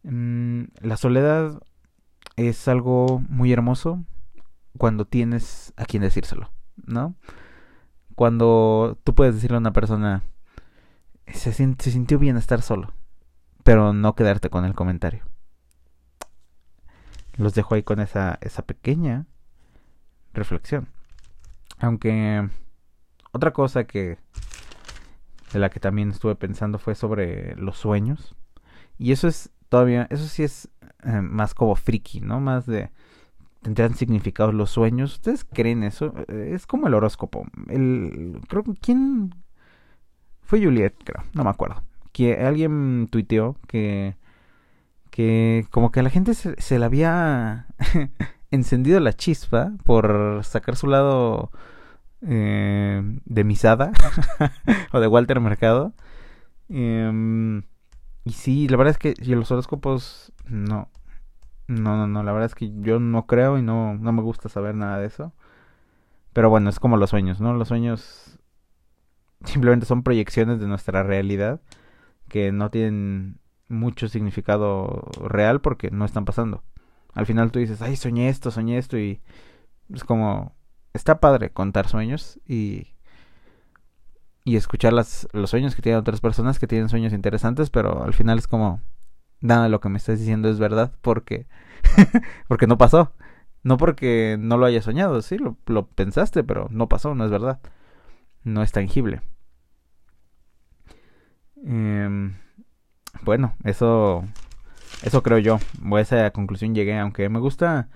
Mm, 0.02 0.64
la 0.80 0.96
soledad 0.96 1.62
es 2.36 2.68
algo 2.68 3.22
muy 3.28 3.52
hermoso 3.52 4.04
cuando 4.78 5.06
tienes 5.06 5.72
a 5.76 5.84
quien 5.84 6.02
decírselo, 6.02 6.50
¿no? 6.84 7.14
Cuando 8.14 8.98
tú 9.04 9.14
puedes 9.14 9.34
decirle 9.34 9.56
a 9.56 9.60
una 9.60 9.72
persona, 9.72 10.22
se, 11.26 11.52
se 11.52 11.90
sintió 11.90 12.18
bien 12.18 12.36
estar 12.36 12.62
solo, 12.62 12.92
pero 13.64 13.92
no 13.92 14.14
quedarte 14.14 14.50
con 14.50 14.64
el 14.64 14.74
comentario. 14.74 15.24
Los 17.36 17.54
dejo 17.54 17.74
ahí 17.74 17.82
con 17.82 18.00
esa, 18.00 18.38
esa 18.40 18.62
pequeña 18.62 19.26
reflexión. 20.32 20.88
Aunque 21.78 22.48
otra 23.32 23.52
cosa 23.52 23.84
que 23.84 24.18
de 25.52 25.58
la 25.58 25.70
que 25.70 25.80
también 25.80 26.10
estuve 26.10 26.34
pensando 26.34 26.78
fue 26.78 26.94
sobre 26.94 27.54
los 27.56 27.76
sueños. 27.76 28.34
Y 28.98 29.12
eso 29.12 29.28
es 29.28 29.50
todavía, 29.68 30.06
eso 30.10 30.26
sí 30.26 30.42
es 30.42 30.68
eh, 31.06 31.20
más 31.22 31.54
como 31.54 31.74
friki, 31.76 32.20
¿no? 32.20 32.40
Más 32.40 32.66
de 32.66 32.90
tendrán 33.62 33.94
significados 33.94 34.54
los 34.54 34.70
sueños. 34.70 35.14
¿Ustedes 35.14 35.44
creen 35.44 35.82
eso? 35.82 36.12
Eh, 36.28 36.52
es 36.54 36.66
como 36.66 36.86
el 36.86 36.94
horóscopo. 36.94 37.46
El 37.68 38.40
creo 38.48 38.62
que 38.62 38.74
quién 38.74 39.34
fue 40.42 40.62
Juliet, 40.62 40.94
creo, 41.04 41.24
no 41.34 41.44
me 41.44 41.50
acuerdo. 41.50 41.82
Que 42.12 42.44
alguien 42.44 43.08
tuiteó 43.10 43.56
que 43.66 44.16
que 45.10 45.66
como 45.70 45.90
que 45.92 46.00
a 46.00 46.02
la 46.02 46.10
gente 46.10 46.34
se, 46.34 46.60
se 46.60 46.78
le 46.78 46.84
había 46.84 47.66
encendido 48.50 49.00
la 49.00 49.14
chispa 49.14 49.72
por 49.84 50.40
sacar 50.44 50.76
su 50.76 50.86
lado 50.88 51.50
eh, 52.22 53.02
de 53.24 53.44
Misada 53.44 53.92
o 54.92 55.00
de 55.00 55.06
Walter 55.06 55.40
Mercado. 55.40 55.92
Em, 56.68 57.62
y 58.24 58.32
sí, 58.32 58.68
la 58.68 58.76
verdad 58.76 58.92
es 58.92 58.98
que 58.98 59.14
los 59.24 59.50
horóscopos 59.50 60.32
no. 60.48 60.88
No, 61.68 61.96
no, 61.96 62.06
no, 62.06 62.22
la 62.22 62.32
verdad 62.32 62.46
es 62.46 62.54
que 62.54 62.72
yo 62.80 63.00
no 63.00 63.26
creo 63.26 63.58
y 63.58 63.62
no, 63.62 63.94
no 63.94 64.12
me 64.12 64.22
gusta 64.22 64.48
saber 64.48 64.74
nada 64.74 64.98
de 64.98 65.06
eso. 65.06 65.32
Pero 66.32 66.50
bueno, 66.50 66.70
es 66.70 66.78
como 66.78 66.96
los 66.96 67.10
sueños, 67.10 67.40
¿no? 67.40 67.54
Los 67.54 67.68
sueños 67.68 68.38
simplemente 69.44 69.86
son 69.86 70.02
proyecciones 70.02 70.60
de 70.60 70.68
nuestra 70.68 71.02
realidad 71.02 71.60
que 72.28 72.52
no 72.52 72.70
tienen 72.70 73.38
mucho 73.68 74.08
significado 74.08 75.08
real 75.20 75.60
porque 75.60 75.90
no 75.90 76.04
están 76.04 76.24
pasando. 76.24 76.62
Al 77.14 77.26
final 77.26 77.50
tú 77.50 77.58
dices, 77.58 77.82
ay, 77.82 77.96
soñé 77.96 78.28
esto, 78.28 78.50
soñé 78.50 78.78
esto 78.78 78.98
y 78.98 79.20
es 79.92 80.04
como, 80.04 80.54
está 80.92 81.20
padre 81.20 81.50
contar 81.50 81.88
sueños 81.88 82.38
y, 82.46 82.94
y 84.44 84.56
escuchar 84.56 84.92
las, 84.92 85.28
los 85.32 85.50
sueños 85.50 85.74
que 85.74 85.82
tienen 85.82 86.00
otras 86.00 86.20
personas 86.20 86.58
que 86.58 86.66
tienen 86.66 86.88
sueños 86.88 87.12
interesantes, 87.12 87.70
pero 87.70 88.04
al 88.04 88.12
final 88.12 88.38
es 88.38 88.46
como, 88.46 88.80
nada 89.40 89.64
de 89.64 89.68
lo 89.68 89.80
que 89.80 89.88
me 89.88 89.98
estás 89.98 90.18
diciendo 90.18 90.48
es 90.48 90.58
verdad 90.58 90.92
porque, 91.02 91.46
porque 92.48 92.66
no 92.66 92.78
pasó. 92.78 93.12
No 93.62 93.78
porque 93.78 94.36
no 94.38 94.58
lo 94.58 94.66
hayas 94.66 94.84
soñado, 94.84 95.20
sí, 95.22 95.38
lo, 95.38 95.56
lo 95.66 95.88
pensaste, 95.88 96.44
pero 96.44 96.68
no 96.70 96.88
pasó, 96.88 97.14
no 97.16 97.24
es 97.24 97.30
verdad. 97.32 97.60
No 98.44 98.62
es 98.62 98.70
tangible. 98.70 99.22
Eh, 101.64 102.30
bueno, 103.22 103.56
eso, 103.64 104.24
eso 105.02 105.22
creo 105.22 105.38
yo. 105.38 105.58
A 105.92 106.00
esa 106.00 106.30
conclusión 106.30 106.74
llegué, 106.74 106.96
aunque 106.98 107.28
me 107.28 107.40
gusta 107.40 107.88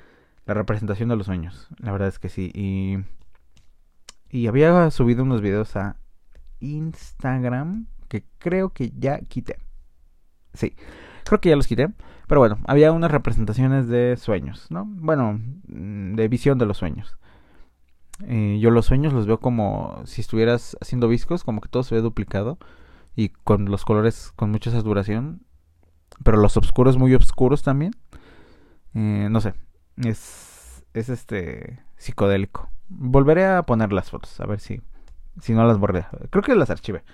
la 0.47 0.55
representación 0.55 1.09
de 1.09 1.17
los 1.17 1.27
sueños. 1.27 1.69
La 1.79 1.93
verdad 1.93 2.09
es 2.09 2.19
que 2.19 2.29
sí. 2.29 2.51
Y, 2.55 2.99
y 4.31 4.47
había 4.49 4.91
subido 4.91 5.23
unos 5.23 5.41
videos 5.41 5.77
a 5.77 5.97
Instagram 6.61 7.87
que 8.09 8.25
creo 8.39 8.71
que 8.71 8.91
ya 8.99 9.21
quité. 9.21 9.59
Sí, 10.53 10.75
creo 11.31 11.41
que 11.41 11.49
ya 11.51 11.57
los 11.57 11.69
quité. 11.69 11.89
Pero 12.27 12.41
bueno, 12.41 12.59
había 12.67 12.91
unas 12.91 13.11
representaciones 13.11 13.89
de 13.89 14.17
sueños, 14.17 14.67
¿no? 14.69 14.85
Bueno, 14.85 15.41
mm, 15.69 16.15
de 16.15 16.29
visión 16.29 16.59
de 16.59 16.67
los 16.67 16.79
sueños. 16.79 17.17
Eh, 18.27 18.59
yo 18.61 18.71
los 18.71 18.87
sueños 18.87 19.13
los 19.13 19.27
veo 19.27 19.39
como 19.39 20.03
si 20.05 20.21
estuvieras 20.21 20.77
haciendo 20.81 21.09
viscos, 21.09 21.45
como 21.45 21.61
que 21.61 21.69
todo 21.69 21.85
se 21.85 21.95
ve 21.95 22.01
duplicado 22.01 22.59
y 23.15 23.29
con 23.31 23.67
los 23.67 23.85
colores 23.85 24.33
con 24.35 24.51
mucha 24.51 24.71
saturación, 24.73 25.43
pero 26.25 26.37
los 26.37 26.57
oscuros 26.57 26.99
muy 26.99 27.15
oscuros 27.15 27.63
también. 27.63 27.93
Eh, 28.95 29.29
no 29.31 29.41
sé, 29.41 29.55
es, 29.97 30.85
es 30.95 31.09
este 31.09 31.81
psicodélico. 31.97 32.69
Volveré 32.89 33.47
a 33.47 33.63
poner 33.63 33.93
las 33.93 34.11
fotos, 34.11 34.41
a 34.41 34.47
ver 34.47 34.59
si, 34.59 34.83
si 35.41 35.55
no 35.55 35.65
las 35.65 35.79
borré. 35.79 36.07
Creo 36.31 36.43
que 36.43 36.57
las 36.57 36.71
archivé, 36.71 37.05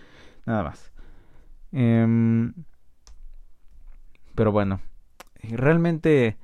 nada 0.46 0.62
más. 0.62 0.90
Em, 1.72 2.54
pero 4.36 4.52
bueno, 4.52 4.80
realmente, 5.42 6.36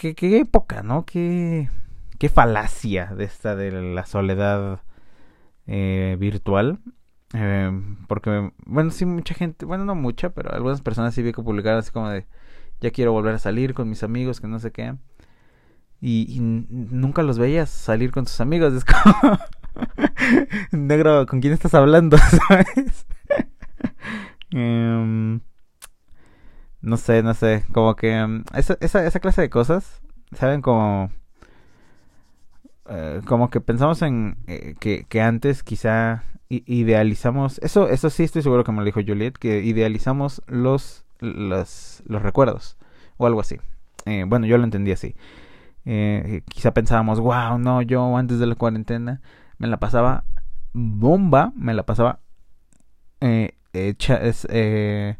qué, 0.00 0.14
qué 0.14 0.38
época, 0.38 0.82
¿no? 0.82 1.04
Qué, 1.04 1.70
qué 2.18 2.28
falacia 2.28 3.06
de 3.06 3.24
esta 3.24 3.56
de 3.56 3.70
la 3.70 4.04
soledad 4.06 4.82
eh, 5.66 6.16
virtual. 6.18 6.80
Eh, 7.32 7.70
porque, 8.08 8.52
bueno, 8.66 8.90
sí, 8.90 9.06
mucha 9.06 9.34
gente, 9.34 9.64
bueno, 9.64 9.84
no 9.84 9.94
mucha, 9.94 10.30
pero 10.30 10.52
algunas 10.52 10.82
personas 10.82 11.14
sí 11.14 11.22
vi 11.22 11.32
que 11.32 11.42
publicaron 11.42 11.78
así 11.78 11.92
como 11.92 12.08
de, 12.10 12.26
ya 12.80 12.90
quiero 12.90 13.12
volver 13.12 13.34
a 13.34 13.38
salir 13.38 13.72
con 13.74 13.88
mis 13.88 14.02
amigos, 14.02 14.40
que 14.40 14.48
no 14.48 14.58
sé 14.58 14.72
qué. 14.72 14.96
Y, 16.00 16.38
nunca 16.40 17.22
los 17.22 17.38
veías 17.38 17.70
salir 17.70 18.10
con 18.10 18.24
tus 18.24 18.40
amigos, 18.40 18.72
es 18.74 18.84
como, 18.84 19.38
negro, 20.72 21.26
¿con 21.26 21.40
quién 21.40 21.52
estás 21.52 21.74
hablando? 21.74 22.18
¿Sabes? 22.48 23.06
Em, 24.52 25.40
no 26.82 26.96
sé, 26.96 27.22
no 27.22 27.34
sé, 27.34 27.64
como 27.72 27.96
que 27.96 28.12
em, 28.16 28.44
esa, 28.54 28.76
esa, 28.80 29.04
esa 29.06 29.20
clase 29.20 29.42
de 29.42 29.50
cosas, 29.50 30.02
¿saben? 30.32 30.62
Como... 30.62 31.10
Eh, 32.88 33.20
como 33.24 33.50
que 33.50 33.60
pensamos 33.60 34.02
en 34.02 34.36
eh, 34.48 34.74
que, 34.80 35.04
que 35.04 35.20
antes 35.20 35.62
quizá 35.62 36.24
idealizamos, 36.50 37.60
eso, 37.62 37.88
eso 37.88 38.10
sí 38.10 38.24
estoy 38.24 38.42
seguro 38.42 38.64
que 38.64 38.72
me 38.72 38.78
lo 38.78 38.84
dijo 38.84 39.00
Juliet, 39.06 39.34
que 39.38 39.62
idealizamos 39.62 40.42
los, 40.48 41.04
los, 41.20 42.02
los 42.06 42.22
recuerdos 42.22 42.76
o 43.18 43.26
algo 43.26 43.40
así. 43.40 43.58
Eh, 44.06 44.24
bueno, 44.26 44.46
yo 44.46 44.58
lo 44.58 44.64
entendí 44.64 44.90
así. 44.90 45.14
Eh, 45.84 46.42
quizá 46.48 46.74
pensábamos, 46.74 47.20
wow, 47.20 47.58
no, 47.58 47.82
yo 47.82 48.16
antes 48.16 48.38
de 48.38 48.46
la 48.46 48.54
cuarentena 48.56 49.20
me 49.58 49.68
la 49.68 49.78
pasaba 49.78 50.24
bomba, 50.72 51.52
me 51.54 51.74
la 51.74 51.84
pasaba 51.84 52.20
eh, 53.20 53.54
eh 53.72 55.16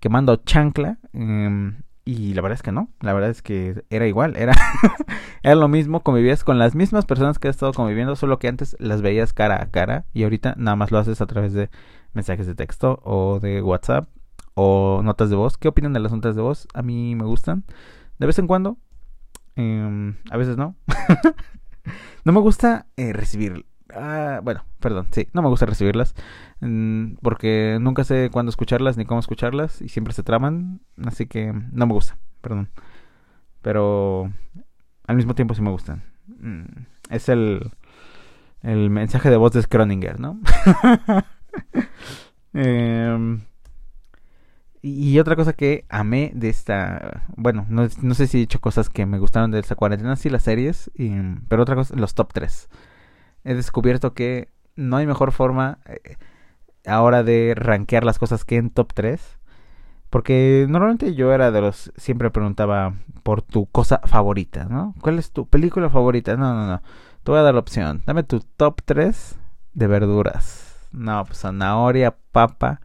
quemando 0.00 0.36
chancla. 0.36 0.98
Em, 1.12 1.82
y 2.04 2.34
la 2.34 2.42
verdad 2.42 2.56
es 2.56 2.62
que 2.62 2.72
no, 2.72 2.90
la 3.00 3.12
verdad 3.12 3.30
es 3.30 3.42
que 3.42 3.84
era 3.90 4.06
igual, 4.06 4.36
era, 4.36 4.52
era 5.42 5.54
lo 5.54 5.68
mismo, 5.68 6.02
convivías 6.02 6.42
con 6.42 6.58
las 6.58 6.74
mismas 6.74 7.04
personas 7.06 7.38
que 7.38 7.48
has 7.48 7.56
estado 7.56 7.72
conviviendo, 7.72 8.16
solo 8.16 8.38
que 8.38 8.48
antes 8.48 8.74
las 8.80 9.02
veías 9.02 9.32
cara 9.32 9.62
a 9.62 9.70
cara 9.70 10.06
y 10.12 10.24
ahorita 10.24 10.54
nada 10.56 10.76
más 10.76 10.90
lo 10.90 10.98
haces 10.98 11.20
a 11.20 11.26
través 11.26 11.52
de 11.52 11.70
mensajes 12.12 12.46
de 12.46 12.54
texto 12.54 13.00
o 13.04 13.38
de 13.38 13.62
WhatsApp 13.62 14.08
o 14.54 15.02
notas 15.04 15.30
de 15.30 15.36
voz. 15.36 15.56
¿Qué 15.58 15.68
opinan 15.68 15.92
de 15.92 16.00
las 16.00 16.10
notas 16.10 16.34
de 16.34 16.42
voz? 16.42 16.66
A 16.74 16.82
mí 16.82 17.14
me 17.14 17.24
gustan, 17.24 17.64
de 18.18 18.26
vez 18.26 18.38
en 18.38 18.46
cuando, 18.46 18.78
em, 19.54 20.16
a 20.30 20.36
veces 20.36 20.56
no. 20.56 20.74
no 22.24 22.32
me 22.32 22.40
gusta 22.40 22.86
eh, 22.96 23.12
recibir 23.12 23.66
Ah, 23.94 24.40
bueno, 24.42 24.64
perdón, 24.80 25.08
sí, 25.10 25.28
no 25.32 25.42
me 25.42 25.48
gusta 25.48 25.66
recibirlas. 25.66 26.14
Mm, 26.60 27.14
porque 27.22 27.78
nunca 27.80 28.04
sé 28.04 28.30
cuándo 28.30 28.50
escucharlas 28.50 28.96
ni 28.96 29.04
cómo 29.04 29.20
escucharlas. 29.20 29.82
Y 29.82 29.88
siempre 29.88 30.14
se 30.14 30.22
traman. 30.22 30.80
Así 31.04 31.26
que 31.26 31.52
no 31.52 31.86
me 31.86 31.92
gusta, 31.92 32.18
perdón. 32.40 32.70
Pero 33.62 34.32
al 35.06 35.16
mismo 35.16 35.34
tiempo 35.34 35.54
sí 35.54 35.62
me 35.62 35.70
gustan. 35.70 36.02
Mm, 36.26 36.64
es 37.10 37.28
el, 37.28 37.70
el 38.62 38.90
mensaje 38.90 39.30
de 39.30 39.36
voz 39.36 39.52
de 39.52 39.62
Scroninger, 39.62 40.20
¿no? 40.20 40.40
Em, 42.52 43.42
y 44.82 45.18
otra 45.20 45.36
cosa 45.36 45.52
que 45.52 45.84
amé 45.88 46.32
de 46.34 46.48
esta. 46.48 47.22
Bueno, 47.36 47.64
no, 47.68 47.88
sé 47.88 48.26
si 48.26 48.38
he 48.38 48.40
dicho 48.40 48.60
cosas 48.60 48.90
que 48.90 49.06
me 49.06 49.18
gustaron 49.18 49.52
de 49.52 49.60
esta 49.60 49.76
cuarentena, 49.76 50.16
sí, 50.16 50.30
las 50.30 50.42
series. 50.42 50.90
Pero 51.48 51.62
otra 51.62 51.76
cosa, 51.76 51.94
los 51.96 52.14
top 52.14 52.32
3 52.32 52.68
he 53.44 53.54
descubierto 53.54 54.14
que 54.14 54.48
no 54.76 54.96
hay 54.96 55.06
mejor 55.06 55.32
forma 55.32 55.78
eh, 55.86 56.16
ahora 56.86 57.22
de 57.22 57.54
rankear 57.56 58.04
las 58.04 58.18
cosas 58.18 58.44
que 58.44 58.56
en 58.56 58.70
top 58.70 58.92
3. 58.94 59.38
Porque 60.10 60.66
normalmente 60.68 61.14
yo 61.14 61.32
era 61.32 61.52
de 61.52 61.60
los... 61.60 61.92
Siempre 61.96 62.30
preguntaba 62.30 62.94
por 63.22 63.42
tu 63.42 63.66
cosa 63.66 64.00
favorita, 64.04 64.64
¿no? 64.64 64.94
¿Cuál 65.00 65.18
es 65.20 65.30
tu 65.30 65.46
película 65.46 65.88
favorita? 65.88 66.36
No, 66.36 66.52
no, 66.52 66.66
no. 66.66 66.82
Te 67.22 67.30
voy 67.30 67.38
a 67.38 67.44
dar 67.44 67.54
la 67.54 67.60
opción. 67.60 68.02
Dame 68.06 68.24
tu 68.24 68.40
top 68.40 68.80
3 68.84 69.38
de 69.74 69.86
verduras. 69.86 70.88
No, 70.90 71.24
pues 71.24 71.38
zanahoria, 71.38 72.16
papa, 72.32 72.80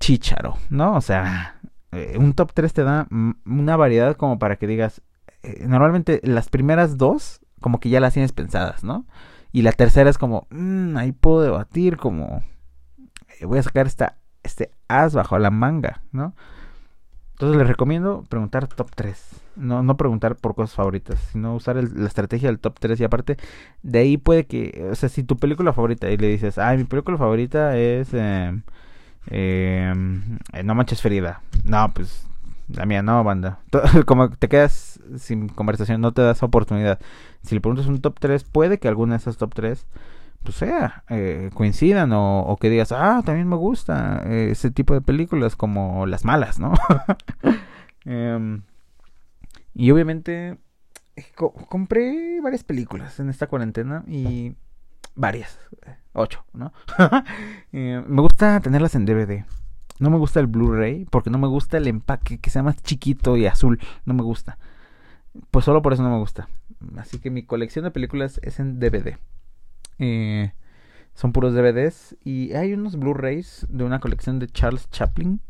chícharo, 0.00 0.56
¿no? 0.70 0.96
O 0.96 1.00
sea, 1.00 1.60
eh, 1.92 2.16
un 2.18 2.32
top 2.32 2.52
3 2.52 2.72
te 2.72 2.82
da 2.82 3.06
una 3.46 3.76
variedad 3.76 4.16
como 4.16 4.38
para 4.38 4.56
que 4.56 4.66
digas... 4.66 5.02
Eh, 5.44 5.66
normalmente 5.68 6.20
las 6.24 6.48
primeras 6.48 6.98
dos 6.98 7.40
como 7.60 7.80
que 7.80 7.88
ya 7.88 8.00
las 8.00 8.14
tienes 8.14 8.32
pensadas, 8.32 8.84
¿no? 8.84 9.06
Y 9.52 9.62
la 9.62 9.72
tercera 9.72 10.10
es 10.10 10.18
como, 10.18 10.46
mmm, 10.50 10.96
ahí 10.96 11.12
puedo 11.12 11.42
debatir, 11.42 11.96
como, 11.96 12.42
eh, 13.40 13.46
voy 13.46 13.58
a 13.58 13.62
sacar 13.62 13.86
esta, 13.86 14.18
este 14.42 14.70
as 14.88 15.14
bajo 15.14 15.38
la 15.38 15.50
manga, 15.50 16.02
¿no? 16.12 16.34
Entonces 17.38 17.56
les 17.56 17.68
recomiendo 17.68 18.24
preguntar 18.28 18.66
top 18.66 18.90
3. 18.96 19.42
No, 19.54 19.84
no 19.84 19.96
preguntar 19.96 20.34
por 20.34 20.56
cosas 20.56 20.74
favoritas, 20.74 21.20
sino 21.30 21.54
usar 21.54 21.76
la 21.76 22.06
estrategia 22.06 22.48
del 22.48 22.58
top 22.58 22.80
3. 22.80 22.98
Y 22.98 23.04
aparte, 23.04 23.36
de 23.82 23.98
ahí 24.00 24.16
puede 24.16 24.46
que, 24.46 24.88
o 24.90 24.94
sea, 24.96 25.08
si 25.08 25.22
tu 25.22 25.36
película 25.36 25.72
favorita 25.72 26.10
y 26.10 26.16
le 26.16 26.26
dices, 26.26 26.58
ay, 26.58 26.78
mi 26.78 26.84
película 26.84 27.16
favorita 27.16 27.76
es 27.76 28.08
eh, 28.12 28.60
eh, 29.30 29.92
No 30.64 30.74
Manches 30.74 31.00
Ferida. 31.00 31.42
No, 31.62 31.92
pues 31.94 32.26
la 32.68 32.86
mía 32.86 33.02
no, 33.02 33.22
banda. 33.22 33.60
Como 34.06 34.30
te 34.30 34.48
quedas 34.48 34.87
sin 35.16 35.48
conversación, 35.48 36.00
no 36.00 36.12
te 36.12 36.22
das 36.22 36.42
oportunidad. 36.42 37.00
Si 37.42 37.54
le 37.54 37.60
preguntas 37.60 37.86
un 37.86 38.00
top 38.00 38.18
3, 38.20 38.44
puede 38.44 38.78
que 38.78 38.88
alguna 38.88 39.14
de 39.14 39.18
esas 39.18 39.36
top 39.36 39.54
3 39.54 39.86
pues 40.42 40.56
sea, 40.56 41.04
eh, 41.08 41.50
coincidan 41.52 42.10
o, 42.12 42.56
que 42.60 42.70
digas, 42.70 42.92
ah, 42.92 43.22
también 43.24 43.48
me 43.48 43.56
gusta 43.56 44.22
eh, 44.26 44.50
ese 44.52 44.70
tipo 44.70 44.94
de 44.94 45.00
películas 45.00 45.56
como 45.56 46.06
las 46.06 46.24
malas, 46.24 46.58
¿no? 46.58 46.72
Em, 48.04 48.62
y 49.74 49.90
obviamente 49.90 50.56
eh, 51.16 51.26
compré 51.36 52.40
varias 52.40 52.64
películas 52.64 53.20
en 53.20 53.28
esta 53.28 53.48
cuarentena 53.48 54.02
y 54.06 54.54
varias, 55.14 55.58
ocho, 56.14 56.44
¿no? 56.54 56.72
me 57.72 58.22
gusta 58.22 58.60
tenerlas 58.60 58.94
en 58.94 59.04
DVD. 59.04 59.44
No 59.98 60.08
me 60.10 60.16
gusta 60.16 60.40
el 60.40 60.46
Blu-ray 60.46 61.04
porque 61.10 61.28
no 61.28 61.38
me 61.38 61.48
gusta 61.48 61.76
el 61.76 61.88
empaque 61.88 62.38
que 62.38 62.50
sea 62.50 62.62
más 62.62 62.80
chiquito 62.82 63.36
y 63.36 63.46
azul. 63.46 63.80
No 64.06 64.14
me 64.14 64.22
gusta. 64.22 64.56
Pues 65.50 65.64
solo 65.64 65.82
por 65.82 65.92
eso 65.92 66.02
no 66.02 66.10
me 66.10 66.18
gusta. 66.18 66.48
Así 66.96 67.18
que 67.18 67.30
mi 67.30 67.44
colección 67.44 67.84
de 67.84 67.90
películas 67.90 68.40
es 68.42 68.60
en 68.60 68.78
DVD. 68.78 69.18
Eh, 69.98 70.52
son 71.14 71.32
puros 71.32 71.54
DVDs. 71.54 72.16
Y 72.24 72.54
hay 72.54 72.72
unos 72.72 72.96
Blu-rays 72.96 73.66
de 73.68 73.84
una 73.84 74.00
colección 74.00 74.38
de 74.38 74.48
Charles 74.48 74.88
Chaplin 74.90 75.40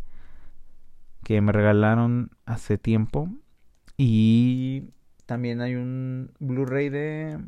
que 1.25 1.41
me 1.41 1.53
regalaron 1.53 2.31
hace 2.47 2.79
tiempo. 2.79 3.29
Y 3.97 4.91
también 5.27 5.61
hay 5.61 5.75
un 5.75 6.33
Blu-ray 6.39 6.89
de 6.89 7.39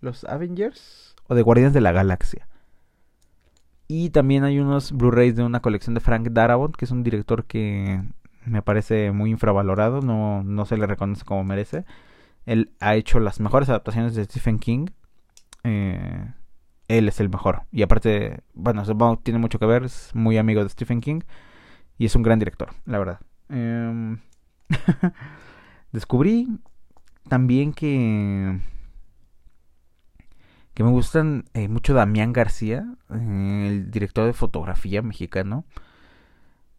los 0.00 0.24
Avengers 0.24 1.16
o 1.26 1.34
de 1.34 1.42
Guardianes 1.42 1.74
de 1.74 1.80
la 1.80 1.92
Galaxia. 1.92 2.46
Y 3.88 4.10
también 4.10 4.44
hay 4.44 4.58
unos 4.58 4.92
Blu-rays 4.92 5.36
de 5.36 5.44
una 5.44 5.60
colección 5.60 5.94
de 5.94 6.00
Frank 6.00 6.28
Darabont, 6.30 6.74
que 6.76 6.84
es 6.84 6.90
un 6.90 7.02
director 7.02 7.44
que 7.44 8.02
me 8.46 8.62
parece 8.62 9.12
muy 9.12 9.30
infravalorado, 9.30 10.00
no, 10.00 10.42
no 10.42 10.66
se 10.66 10.76
le 10.76 10.86
reconoce 10.86 11.24
como 11.24 11.44
merece. 11.44 11.84
Él 12.46 12.72
ha 12.80 12.94
hecho 12.94 13.20
las 13.20 13.40
mejores 13.40 13.68
adaptaciones 13.68 14.14
de 14.14 14.24
Stephen 14.24 14.58
King. 14.58 14.86
Eh, 15.64 16.32
él 16.88 17.08
es 17.08 17.20
el 17.20 17.28
mejor. 17.28 17.62
Y 17.72 17.82
aparte, 17.82 18.42
bueno, 18.54 18.84
tiene 19.22 19.38
mucho 19.38 19.58
que 19.58 19.66
ver, 19.66 19.84
es 19.84 20.14
muy 20.14 20.38
amigo 20.38 20.62
de 20.62 20.70
Stephen 20.70 21.00
King 21.00 21.20
y 21.98 22.06
es 22.06 22.14
un 22.14 22.22
gran 22.22 22.38
director, 22.38 22.70
la 22.84 22.98
verdad. 22.98 23.20
Em, 23.48 24.20
descubrí 25.92 26.48
también 27.28 27.72
que 27.72 28.60
que 30.76 30.84
me 30.84 30.90
gustan 30.90 31.46
eh, 31.54 31.68
mucho 31.68 31.94
Damián 31.94 32.34
García, 32.34 32.84
eh, 33.08 33.66
el 33.66 33.90
director 33.90 34.26
de 34.26 34.34
fotografía 34.34 35.00
mexicano, 35.00 35.64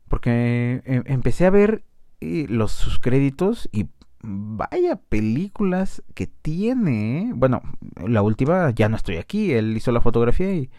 porque 0.07 0.81
em, 0.85 1.03
empecé 1.05 1.45
a 1.45 1.49
ver 1.49 1.83
eh, 2.21 2.45
los 2.49 2.71
sus 2.71 2.99
créditos 2.99 3.69
y 3.71 3.87
vaya 4.21 4.97
películas 4.97 6.03
que 6.13 6.27
tiene. 6.27 7.31
Bueno, 7.35 7.61
la 8.05 8.21
última 8.21 8.71
ya 8.71 8.89
no 8.89 8.95
estoy 8.95 9.17
aquí, 9.17 9.53
él 9.53 9.75
hizo 9.77 9.91
la 9.91 10.01
fotografía 10.01 10.53
y 10.53 10.69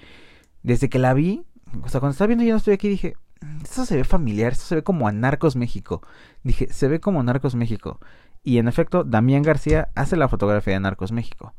desde 0.63 0.89
que 0.89 0.99
la 0.99 1.15
vi, 1.15 1.45
o 1.83 1.89
sea, 1.89 2.01
cuando 2.01 2.13
estaba 2.13 2.29
viendo 2.29 2.45
ya 2.45 2.53
no 2.53 2.59
estoy 2.59 2.75
aquí 2.75 2.89
dije, 2.89 3.15
esto 3.63 3.85
se 3.85 3.97
ve 3.97 4.05
familiar, 4.05 4.53
esto 4.53 4.65
se 4.65 4.75
ve 4.77 4.83
como 4.83 5.07
a 5.09 5.13
Narcos 5.13 5.57
México. 5.57 6.03
Dije, 6.43 6.73
se 6.73 6.89
ve 6.89 7.01
como 7.01 7.23
Narcos 7.23 7.55
México. 7.55 8.01
Y 8.43 8.59
en 8.59 8.69
efecto, 8.69 9.05
Damián 9.05 9.43
García 9.43 9.91
hace 9.95 10.17
la 10.17 10.29
fotografía 10.29 10.75
de 10.75 10.81
Narcos 10.81 11.13
México. 11.13 11.55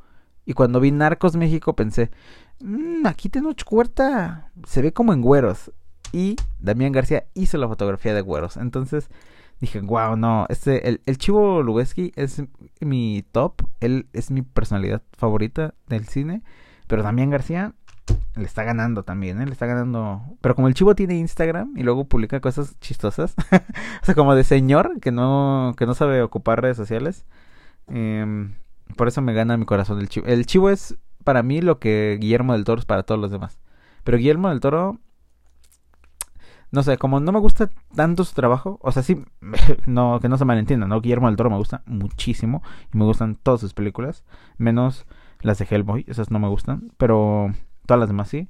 Y 0.45 0.53
cuando 0.53 0.79
vi 0.79 0.91
Narcos 0.91 1.35
México 1.35 1.75
pensé, 1.75 2.11
mmm, 2.59 3.05
aquí 3.05 3.29
tengo 3.29 3.53
Cuerta, 3.65 4.51
se 4.65 4.81
ve 4.81 4.93
como 4.93 5.13
en 5.13 5.21
güeros. 5.21 5.71
Y 6.11 6.35
Damián 6.59 6.91
García 6.91 7.25
hizo 7.33 7.57
la 7.57 7.67
fotografía 7.67 8.13
de 8.13 8.21
güeros. 8.21 8.57
Entonces 8.57 9.09
dije, 9.59 9.81
wow, 9.81 10.15
no, 10.15 10.45
este, 10.49 10.87
el, 10.87 11.01
el 11.05 11.17
Chivo 11.17 11.61
Lubeski 11.61 12.11
es 12.15 12.41
mi 12.79 13.23
top, 13.31 13.61
él 13.79 14.07
es 14.13 14.31
mi 14.31 14.41
personalidad 14.41 15.01
favorita 15.17 15.73
del 15.87 16.07
cine. 16.07 16.41
Pero 16.87 17.03
Damián 17.03 17.29
García 17.29 17.73
le 18.35 18.45
está 18.45 18.63
ganando 18.63 19.03
también, 19.03 19.41
¿eh? 19.41 19.45
Le 19.45 19.51
está 19.51 19.65
ganando. 19.65 20.21
Pero 20.41 20.55
como 20.55 20.67
el 20.67 20.73
chivo 20.73 20.95
tiene 20.95 21.17
Instagram 21.17 21.73
y 21.77 21.83
luego 21.83 22.05
publica 22.05 22.39
cosas 22.39 22.79
chistosas, 22.79 23.35
o 24.01 24.05
sea, 24.05 24.15
como 24.15 24.35
de 24.35 24.43
señor 24.43 24.99
que 24.99 25.11
no, 25.11 25.73
que 25.77 25.85
no 25.85 25.93
sabe 25.93 26.21
ocupar 26.21 26.61
redes 26.61 26.77
sociales. 26.77 27.25
Eh, 27.87 28.49
por 28.95 29.07
eso 29.07 29.21
me 29.21 29.33
gana 29.33 29.57
mi 29.57 29.65
corazón 29.65 29.99
el 29.99 30.09
chivo. 30.09 30.25
El 30.25 30.45
chivo 30.45 30.69
es 30.69 30.97
para 31.23 31.43
mí 31.43 31.61
lo 31.61 31.79
que 31.79 32.17
Guillermo 32.19 32.53
del 32.53 32.63
Toro 32.63 32.79
es 32.79 32.85
para 32.85 33.03
todos 33.03 33.19
los 33.21 33.31
demás. 33.31 33.59
Pero 34.03 34.17
Guillermo 34.17 34.49
del 34.49 34.59
Toro, 34.59 34.99
no 36.71 36.83
sé, 36.83 36.97
como 36.97 37.19
no 37.19 37.31
me 37.31 37.39
gusta 37.39 37.69
tanto 37.95 38.23
su 38.23 38.33
trabajo, 38.33 38.79
o 38.81 38.91
sea, 38.91 39.03
sí, 39.03 39.23
no, 39.85 40.19
que 40.19 40.29
no 40.29 40.37
se 40.37 40.45
malentienda, 40.45 40.87
¿no? 40.87 41.01
Guillermo 41.01 41.27
del 41.27 41.35
Toro 41.35 41.49
me 41.49 41.57
gusta 41.57 41.83
muchísimo 41.85 42.61
y 42.93 42.97
me 42.97 43.05
gustan 43.05 43.35
todas 43.35 43.61
sus 43.61 43.73
películas, 43.73 44.23
menos 44.57 45.05
las 45.41 45.57
de 45.59 45.67
Hellboy, 45.69 46.05
esas 46.07 46.31
no 46.31 46.39
me 46.39 46.47
gustan, 46.47 46.91
pero 46.97 47.51
todas 47.85 47.99
las 47.99 48.09
demás 48.09 48.29
sí. 48.29 48.47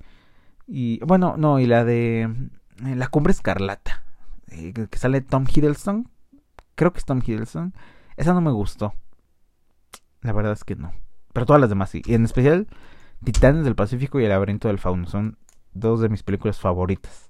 Y 0.68 1.00
bueno, 1.06 1.36
no, 1.38 1.60
y 1.60 1.66
la 1.66 1.84
de 1.86 2.22
eh, 2.22 2.96
La 2.96 3.08
Cumbre 3.08 3.32
Escarlata, 3.32 4.04
eh, 4.50 4.74
que 4.74 4.98
sale 4.98 5.22
Tom 5.22 5.46
Hiddleston, 5.48 6.10
creo 6.76 6.92
que 6.94 7.00
es 7.00 7.06
Tom 7.06 7.22
Hiddleston, 7.26 7.74
esa 8.18 8.34
no 8.34 8.42
me 8.42 8.52
gustó. 8.52 8.94
La 10.22 10.34
verdad 10.34 10.54
es 10.54 10.64
que 10.64 10.76
no. 10.76 10.92
Pero 11.34 11.46
todas 11.46 11.62
las 11.62 11.70
demás 11.70 11.90
sí. 11.90 12.02
Y 12.06 12.16
en 12.16 12.26
especial 12.26 12.68
Titanes 13.24 13.64
del 13.64 13.76
Pacífico 13.76 14.20
y 14.20 14.24
El 14.24 14.30
laberinto 14.30 14.68
del 14.68 14.80
fauno. 14.80 15.08
Son 15.08 15.38
dos 15.74 16.02
de 16.02 16.10
mis 16.10 16.24
películas 16.24 16.60
favoritas. 16.60 17.30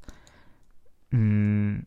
Mm, 1.11 1.79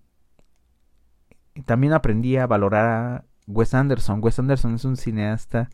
también 1.65 1.93
aprendí 1.93 2.37
a 2.37 2.47
valorar 2.47 2.87
a 2.89 3.25
Wes 3.47 3.75
Anderson. 3.75 4.21
Wes 4.23 4.39
Anderson 4.39 4.75
es 4.75 4.85
un 4.85 4.97
cineasta 4.97 5.71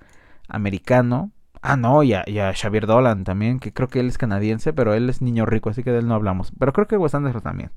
americano. 0.49 1.33
Ah, 1.61 1.77
no, 1.77 2.03
y 2.03 2.13
a, 2.15 2.25
Xavier 2.55 2.87
Dolan 2.87 3.25
también, 3.25 3.59
que 3.59 3.73
creo 3.73 3.89
que 3.89 4.01
él 4.01 4.07
es 4.09 4.19
canadiense, 4.19 4.73
pero 4.73 4.95
él 4.95 5.09
es 5.11 5.23
niño 5.23 5.45
rico, 5.45 5.71
así 5.71 5.83
que 5.83 5.91
de 5.91 5.99
él 5.99 6.09
no 6.09 6.15
hablamos. 6.15 6.53
Pero 6.59 6.73
creo 6.73 6.87
que 6.87 6.97
Wes 6.97 7.15
Anderson 7.15 7.43
también. 7.43 7.71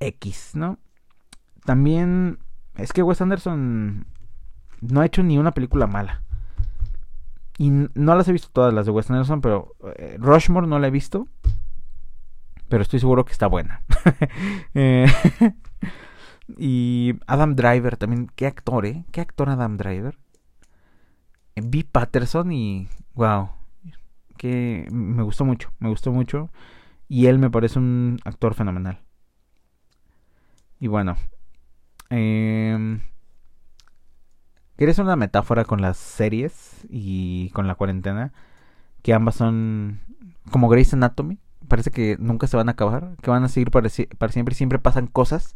X, 0.00 0.52
¿no? 0.54 0.78
También 1.64 2.38
es 2.76 2.92
que 2.92 3.02
Wes 3.02 3.20
Anderson 3.20 4.06
no 4.80 5.00
ha 5.00 5.06
hecho 5.06 5.22
ni 5.22 5.38
una 5.38 5.52
película 5.52 5.86
mala. 5.86 6.22
Y 7.56 7.70
no 7.70 8.14
las 8.16 8.28
he 8.28 8.32
visto 8.32 8.48
todas 8.52 8.74
las 8.74 8.86
de 8.86 8.92
Wes 8.92 9.10
Anderson, 9.10 9.40
pero 9.40 9.74
eh, 9.96 10.16
Rushmore 10.18 10.66
no 10.66 10.78
la 10.78 10.88
he 10.88 10.90
visto. 10.90 11.28
Pero 12.68 12.82
estoy 12.82 13.00
seguro 13.00 13.24
que 13.24 13.32
está 13.32 13.46
buena. 13.46 13.82
Eh, 14.74 15.06
y 16.58 17.14
Adam 17.26 17.54
Driver 17.54 17.96
también. 17.96 18.30
Qué 18.34 18.46
actor, 18.46 18.86
¿eh? 18.86 19.04
Qué 19.12 19.20
actor 19.20 19.48
Adam 19.48 19.76
Driver. 19.76 20.18
Vi 21.56 21.84
Patterson 21.84 22.52
y. 22.52 22.88
Wow. 23.14 23.50
Que 24.36 24.88
me 24.90 25.22
gustó 25.22 25.44
mucho. 25.44 25.72
Me 25.78 25.88
gustó 25.88 26.12
mucho. 26.12 26.50
Y 27.08 27.26
él 27.26 27.38
me 27.38 27.50
parece 27.50 27.78
un 27.78 28.18
actor 28.24 28.54
fenomenal. 28.54 29.00
Y 30.80 30.88
bueno. 30.88 31.16
Eh, 32.10 33.00
¿Quieres 34.76 34.98
una 34.98 35.14
metáfora 35.14 35.64
con 35.64 35.80
las 35.80 35.96
series 35.96 36.84
y 36.90 37.50
con 37.50 37.68
la 37.68 37.76
cuarentena? 37.76 38.32
Que 39.02 39.14
ambas 39.14 39.36
son 39.36 40.00
como 40.50 40.68
Grey's 40.68 40.92
Anatomy. 40.94 41.38
Parece 41.68 41.90
que 41.90 42.16
nunca 42.18 42.46
se 42.46 42.56
van 42.56 42.68
a 42.68 42.72
acabar, 42.72 43.16
que 43.22 43.30
van 43.30 43.44
a 43.44 43.48
seguir 43.48 43.70
para, 43.70 43.88
siempre 43.88 44.52
y 44.52 44.54
siempre 44.54 44.78
pasan 44.78 45.06
cosas. 45.06 45.54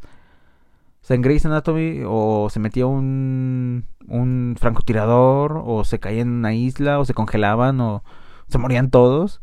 O 1.03 1.07
sea, 1.09 1.15
en 1.17 1.23
Grey's 1.23 1.47
Anatomy 1.47 2.03
o 2.07 2.49
se 2.51 2.61
metía 2.61 2.87
un, 2.87 3.85
un 4.09 4.57
francotirador, 4.59 5.63
o 5.65 5.85
se 5.85 6.01
caía 6.01 6.23
en 6.23 6.31
una 6.31 6.55
isla, 6.55 6.99
o 6.99 7.05
se 7.05 7.15
congelaban, 7.15 7.81
o 7.81 8.03
se 8.49 8.59
morían 8.59 8.91
todos. 8.91 9.41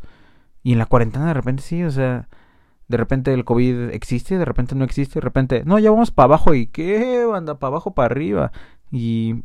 Y 0.62 0.72
en 0.72 0.78
la 0.78 0.86
cuarentena 0.86 1.26
de 1.26 1.34
repente 1.34 1.62
sí, 1.62 1.82
o 1.84 1.90
sea, 1.90 2.28
de 2.88 2.96
repente 2.96 3.32
el 3.32 3.44
COVID 3.44 3.90
existe, 3.90 4.38
de 4.38 4.44
repente 4.44 4.74
no 4.74 4.84
existe, 4.84 5.14
de 5.14 5.24
repente, 5.24 5.62
no, 5.64 5.78
ya 5.78 5.90
vamos 5.90 6.10
para 6.10 6.26
abajo 6.26 6.54
y 6.54 6.66
qué, 6.66 7.26
anda 7.34 7.58
para 7.58 7.68
abajo, 7.68 7.94
para 7.94 8.06
arriba. 8.06 8.52
Y 8.90 9.42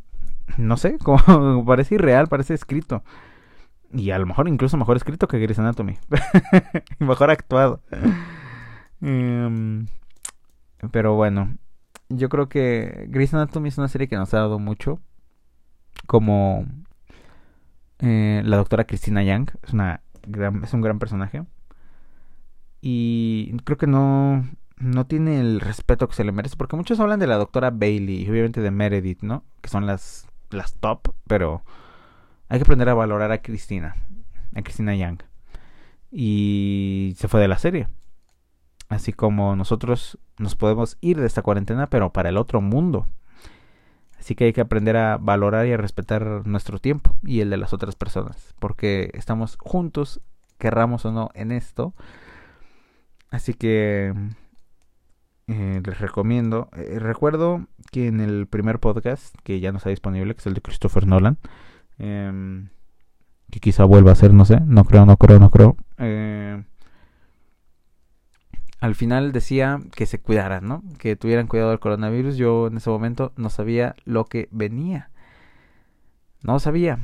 no 0.57 0.77
sé, 0.77 0.97
como 1.03 1.65
parece 1.65 1.95
irreal, 1.95 2.27
parece 2.27 2.53
escrito. 2.53 3.03
Y 3.93 4.11
a 4.11 4.19
lo 4.19 4.25
mejor 4.25 4.47
incluso 4.47 4.77
mejor 4.77 4.97
escrito 4.97 5.27
que 5.27 5.39
Grey's 5.39 5.59
Anatomy. 5.59 5.97
mejor 6.99 7.31
actuado. 7.31 7.81
Em, 9.03 9.87
pero 10.91 11.15
bueno, 11.15 11.57
yo 12.09 12.29
creo 12.29 12.49
que 12.49 13.07
Grey's 13.09 13.33
Anatomy 13.33 13.69
es 13.69 13.79
una 13.79 13.87
serie 13.87 14.07
que 14.07 14.15
nos 14.15 14.31
ha 14.33 14.37
dado 14.37 14.59
mucho. 14.59 14.99
Como 16.05 16.67
eh, 17.99 18.41
la 18.45 18.57
doctora 18.57 18.85
Christina 18.85 19.23
Young. 19.23 19.49
Es, 19.63 19.73
una 19.73 20.01
es 20.63 20.73
un 20.73 20.81
gran 20.81 20.99
personaje. 20.99 21.43
Y 22.79 23.57
creo 23.63 23.77
que 23.77 23.87
no, 23.87 24.47
no 24.77 25.05
tiene 25.07 25.39
el 25.39 25.59
respeto 25.59 26.07
que 26.07 26.15
se 26.15 26.23
le 26.23 26.31
merece. 26.31 26.57
Porque 26.57 26.75
muchos 26.75 26.99
hablan 26.99 27.19
de 27.19 27.27
la 27.27 27.37
doctora 27.37 27.71
Bailey 27.71 28.23
y 28.23 28.29
obviamente 28.29 28.61
de 28.61 28.71
Meredith, 28.71 29.23
¿no? 29.23 29.43
Que 29.61 29.69
son 29.69 29.87
las 29.87 30.27
las 30.53 30.75
top, 30.75 31.13
pero 31.27 31.63
hay 32.51 32.59
que 32.59 32.63
aprender 32.63 32.89
a 32.89 32.93
valorar 32.93 33.31
a 33.31 33.41
Cristina, 33.41 33.95
a 34.53 34.61
Cristina 34.61 34.93
Young. 34.93 35.19
Y 36.11 37.13
se 37.17 37.29
fue 37.29 37.39
de 37.39 37.47
la 37.47 37.57
serie. 37.57 37.87
Así 38.89 39.13
como 39.13 39.55
nosotros 39.55 40.19
nos 40.37 40.55
podemos 40.55 40.97
ir 40.99 41.17
de 41.17 41.27
esta 41.27 41.43
cuarentena, 41.43 41.87
pero 41.87 42.11
para 42.11 42.27
el 42.27 42.35
otro 42.35 42.59
mundo. 42.59 43.07
Así 44.19 44.35
que 44.35 44.43
hay 44.43 44.53
que 44.53 44.59
aprender 44.59 44.97
a 44.97 45.15
valorar 45.15 45.65
y 45.65 45.71
a 45.71 45.77
respetar 45.77 46.45
nuestro 46.45 46.77
tiempo 46.79 47.15
y 47.23 47.39
el 47.39 47.49
de 47.49 47.55
las 47.55 47.71
otras 47.71 47.95
personas, 47.95 48.53
porque 48.59 49.11
estamos 49.13 49.55
juntos, 49.57 50.19
querramos 50.57 51.05
o 51.05 51.13
no, 51.13 51.29
en 51.33 51.53
esto. 51.53 51.93
Así 53.29 53.53
que 53.53 54.13
eh, 55.47 55.81
les 55.85 55.99
recomiendo. 56.01 56.67
Eh, 56.75 56.99
recuerdo 56.99 57.65
que 57.93 58.07
en 58.07 58.19
el 58.19 58.45
primer 58.45 58.79
podcast, 58.79 59.33
que 59.45 59.61
ya 59.61 59.71
no 59.71 59.77
está 59.77 59.89
disponible, 59.89 60.35
que 60.35 60.41
es 60.41 60.47
el 60.47 60.53
de 60.53 60.61
Christopher 60.61 61.07
Nolan, 61.07 61.37
em, 62.01 62.69
que 63.51 63.59
quizá 63.59 63.85
vuelva 63.85 64.11
a 64.11 64.15
ser, 64.15 64.33
no 64.33 64.43
sé, 64.43 64.59
no 64.61 64.85
creo, 64.85 65.05
no 65.05 65.17
creo, 65.17 65.39
no 65.39 65.51
creo. 65.51 65.77
Eh, 65.99 66.63
al 68.79 68.95
final 68.95 69.31
decía 69.31 69.79
que 69.95 70.07
se 70.07 70.19
cuidaran, 70.19 70.67
¿no? 70.67 70.83
Que 70.97 71.15
tuvieran 71.15 71.45
cuidado 71.45 71.69
del 71.69 71.79
coronavirus. 71.79 72.37
Yo 72.37 72.67
en 72.67 72.77
ese 72.77 72.89
momento 72.89 73.31
no 73.37 73.51
sabía 73.51 73.95
lo 74.05 74.25
que 74.25 74.49
venía. 74.51 75.11
No 76.41 76.59
sabía. 76.59 76.97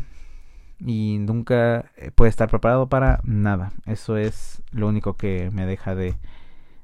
Y 0.80 1.20
nunca 1.20 1.92
puede 2.16 2.30
estar 2.30 2.50
preparado 2.50 2.88
para 2.90 3.20
nada. 3.24 3.74
Eso 3.86 4.18
es 4.18 4.64
lo 4.72 4.88
único 4.88 5.18
que 5.18 5.52
me 5.52 5.68
deja 5.68 5.94
de 5.94 6.18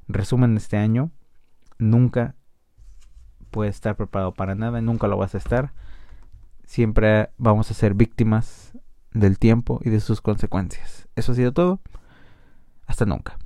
resumen 0.06 0.56
este 0.56 0.76
año. 0.76 1.10
Nunca 1.78 2.36
puede 3.50 3.70
estar 3.70 3.96
preparado 3.96 4.32
para 4.32 4.54
nada. 4.54 4.80
Nunca 4.80 5.08
lo 5.08 5.16
vas 5.16 5.34
a 5.34 5.38
estar. 5.38 5.72
Siempre 6.64 7.30
vamos 7.38 7.70
a 7.70 7.74
ser 7.74 7.94
víctimas 7.94 8.72
del 9.12 9.38
tiempo 9.38 9.80
y 9.84 9.90
de 9.90 10.00
sus 10.00 10.20
consecuencias. 10.20 11.08
Eso 11.14 11.32
ha 11.32 11.34
sido 11.34 11.52
todo. 11.52 11.80
Hasta 12.86 13.06
nunca. 13.06 13.38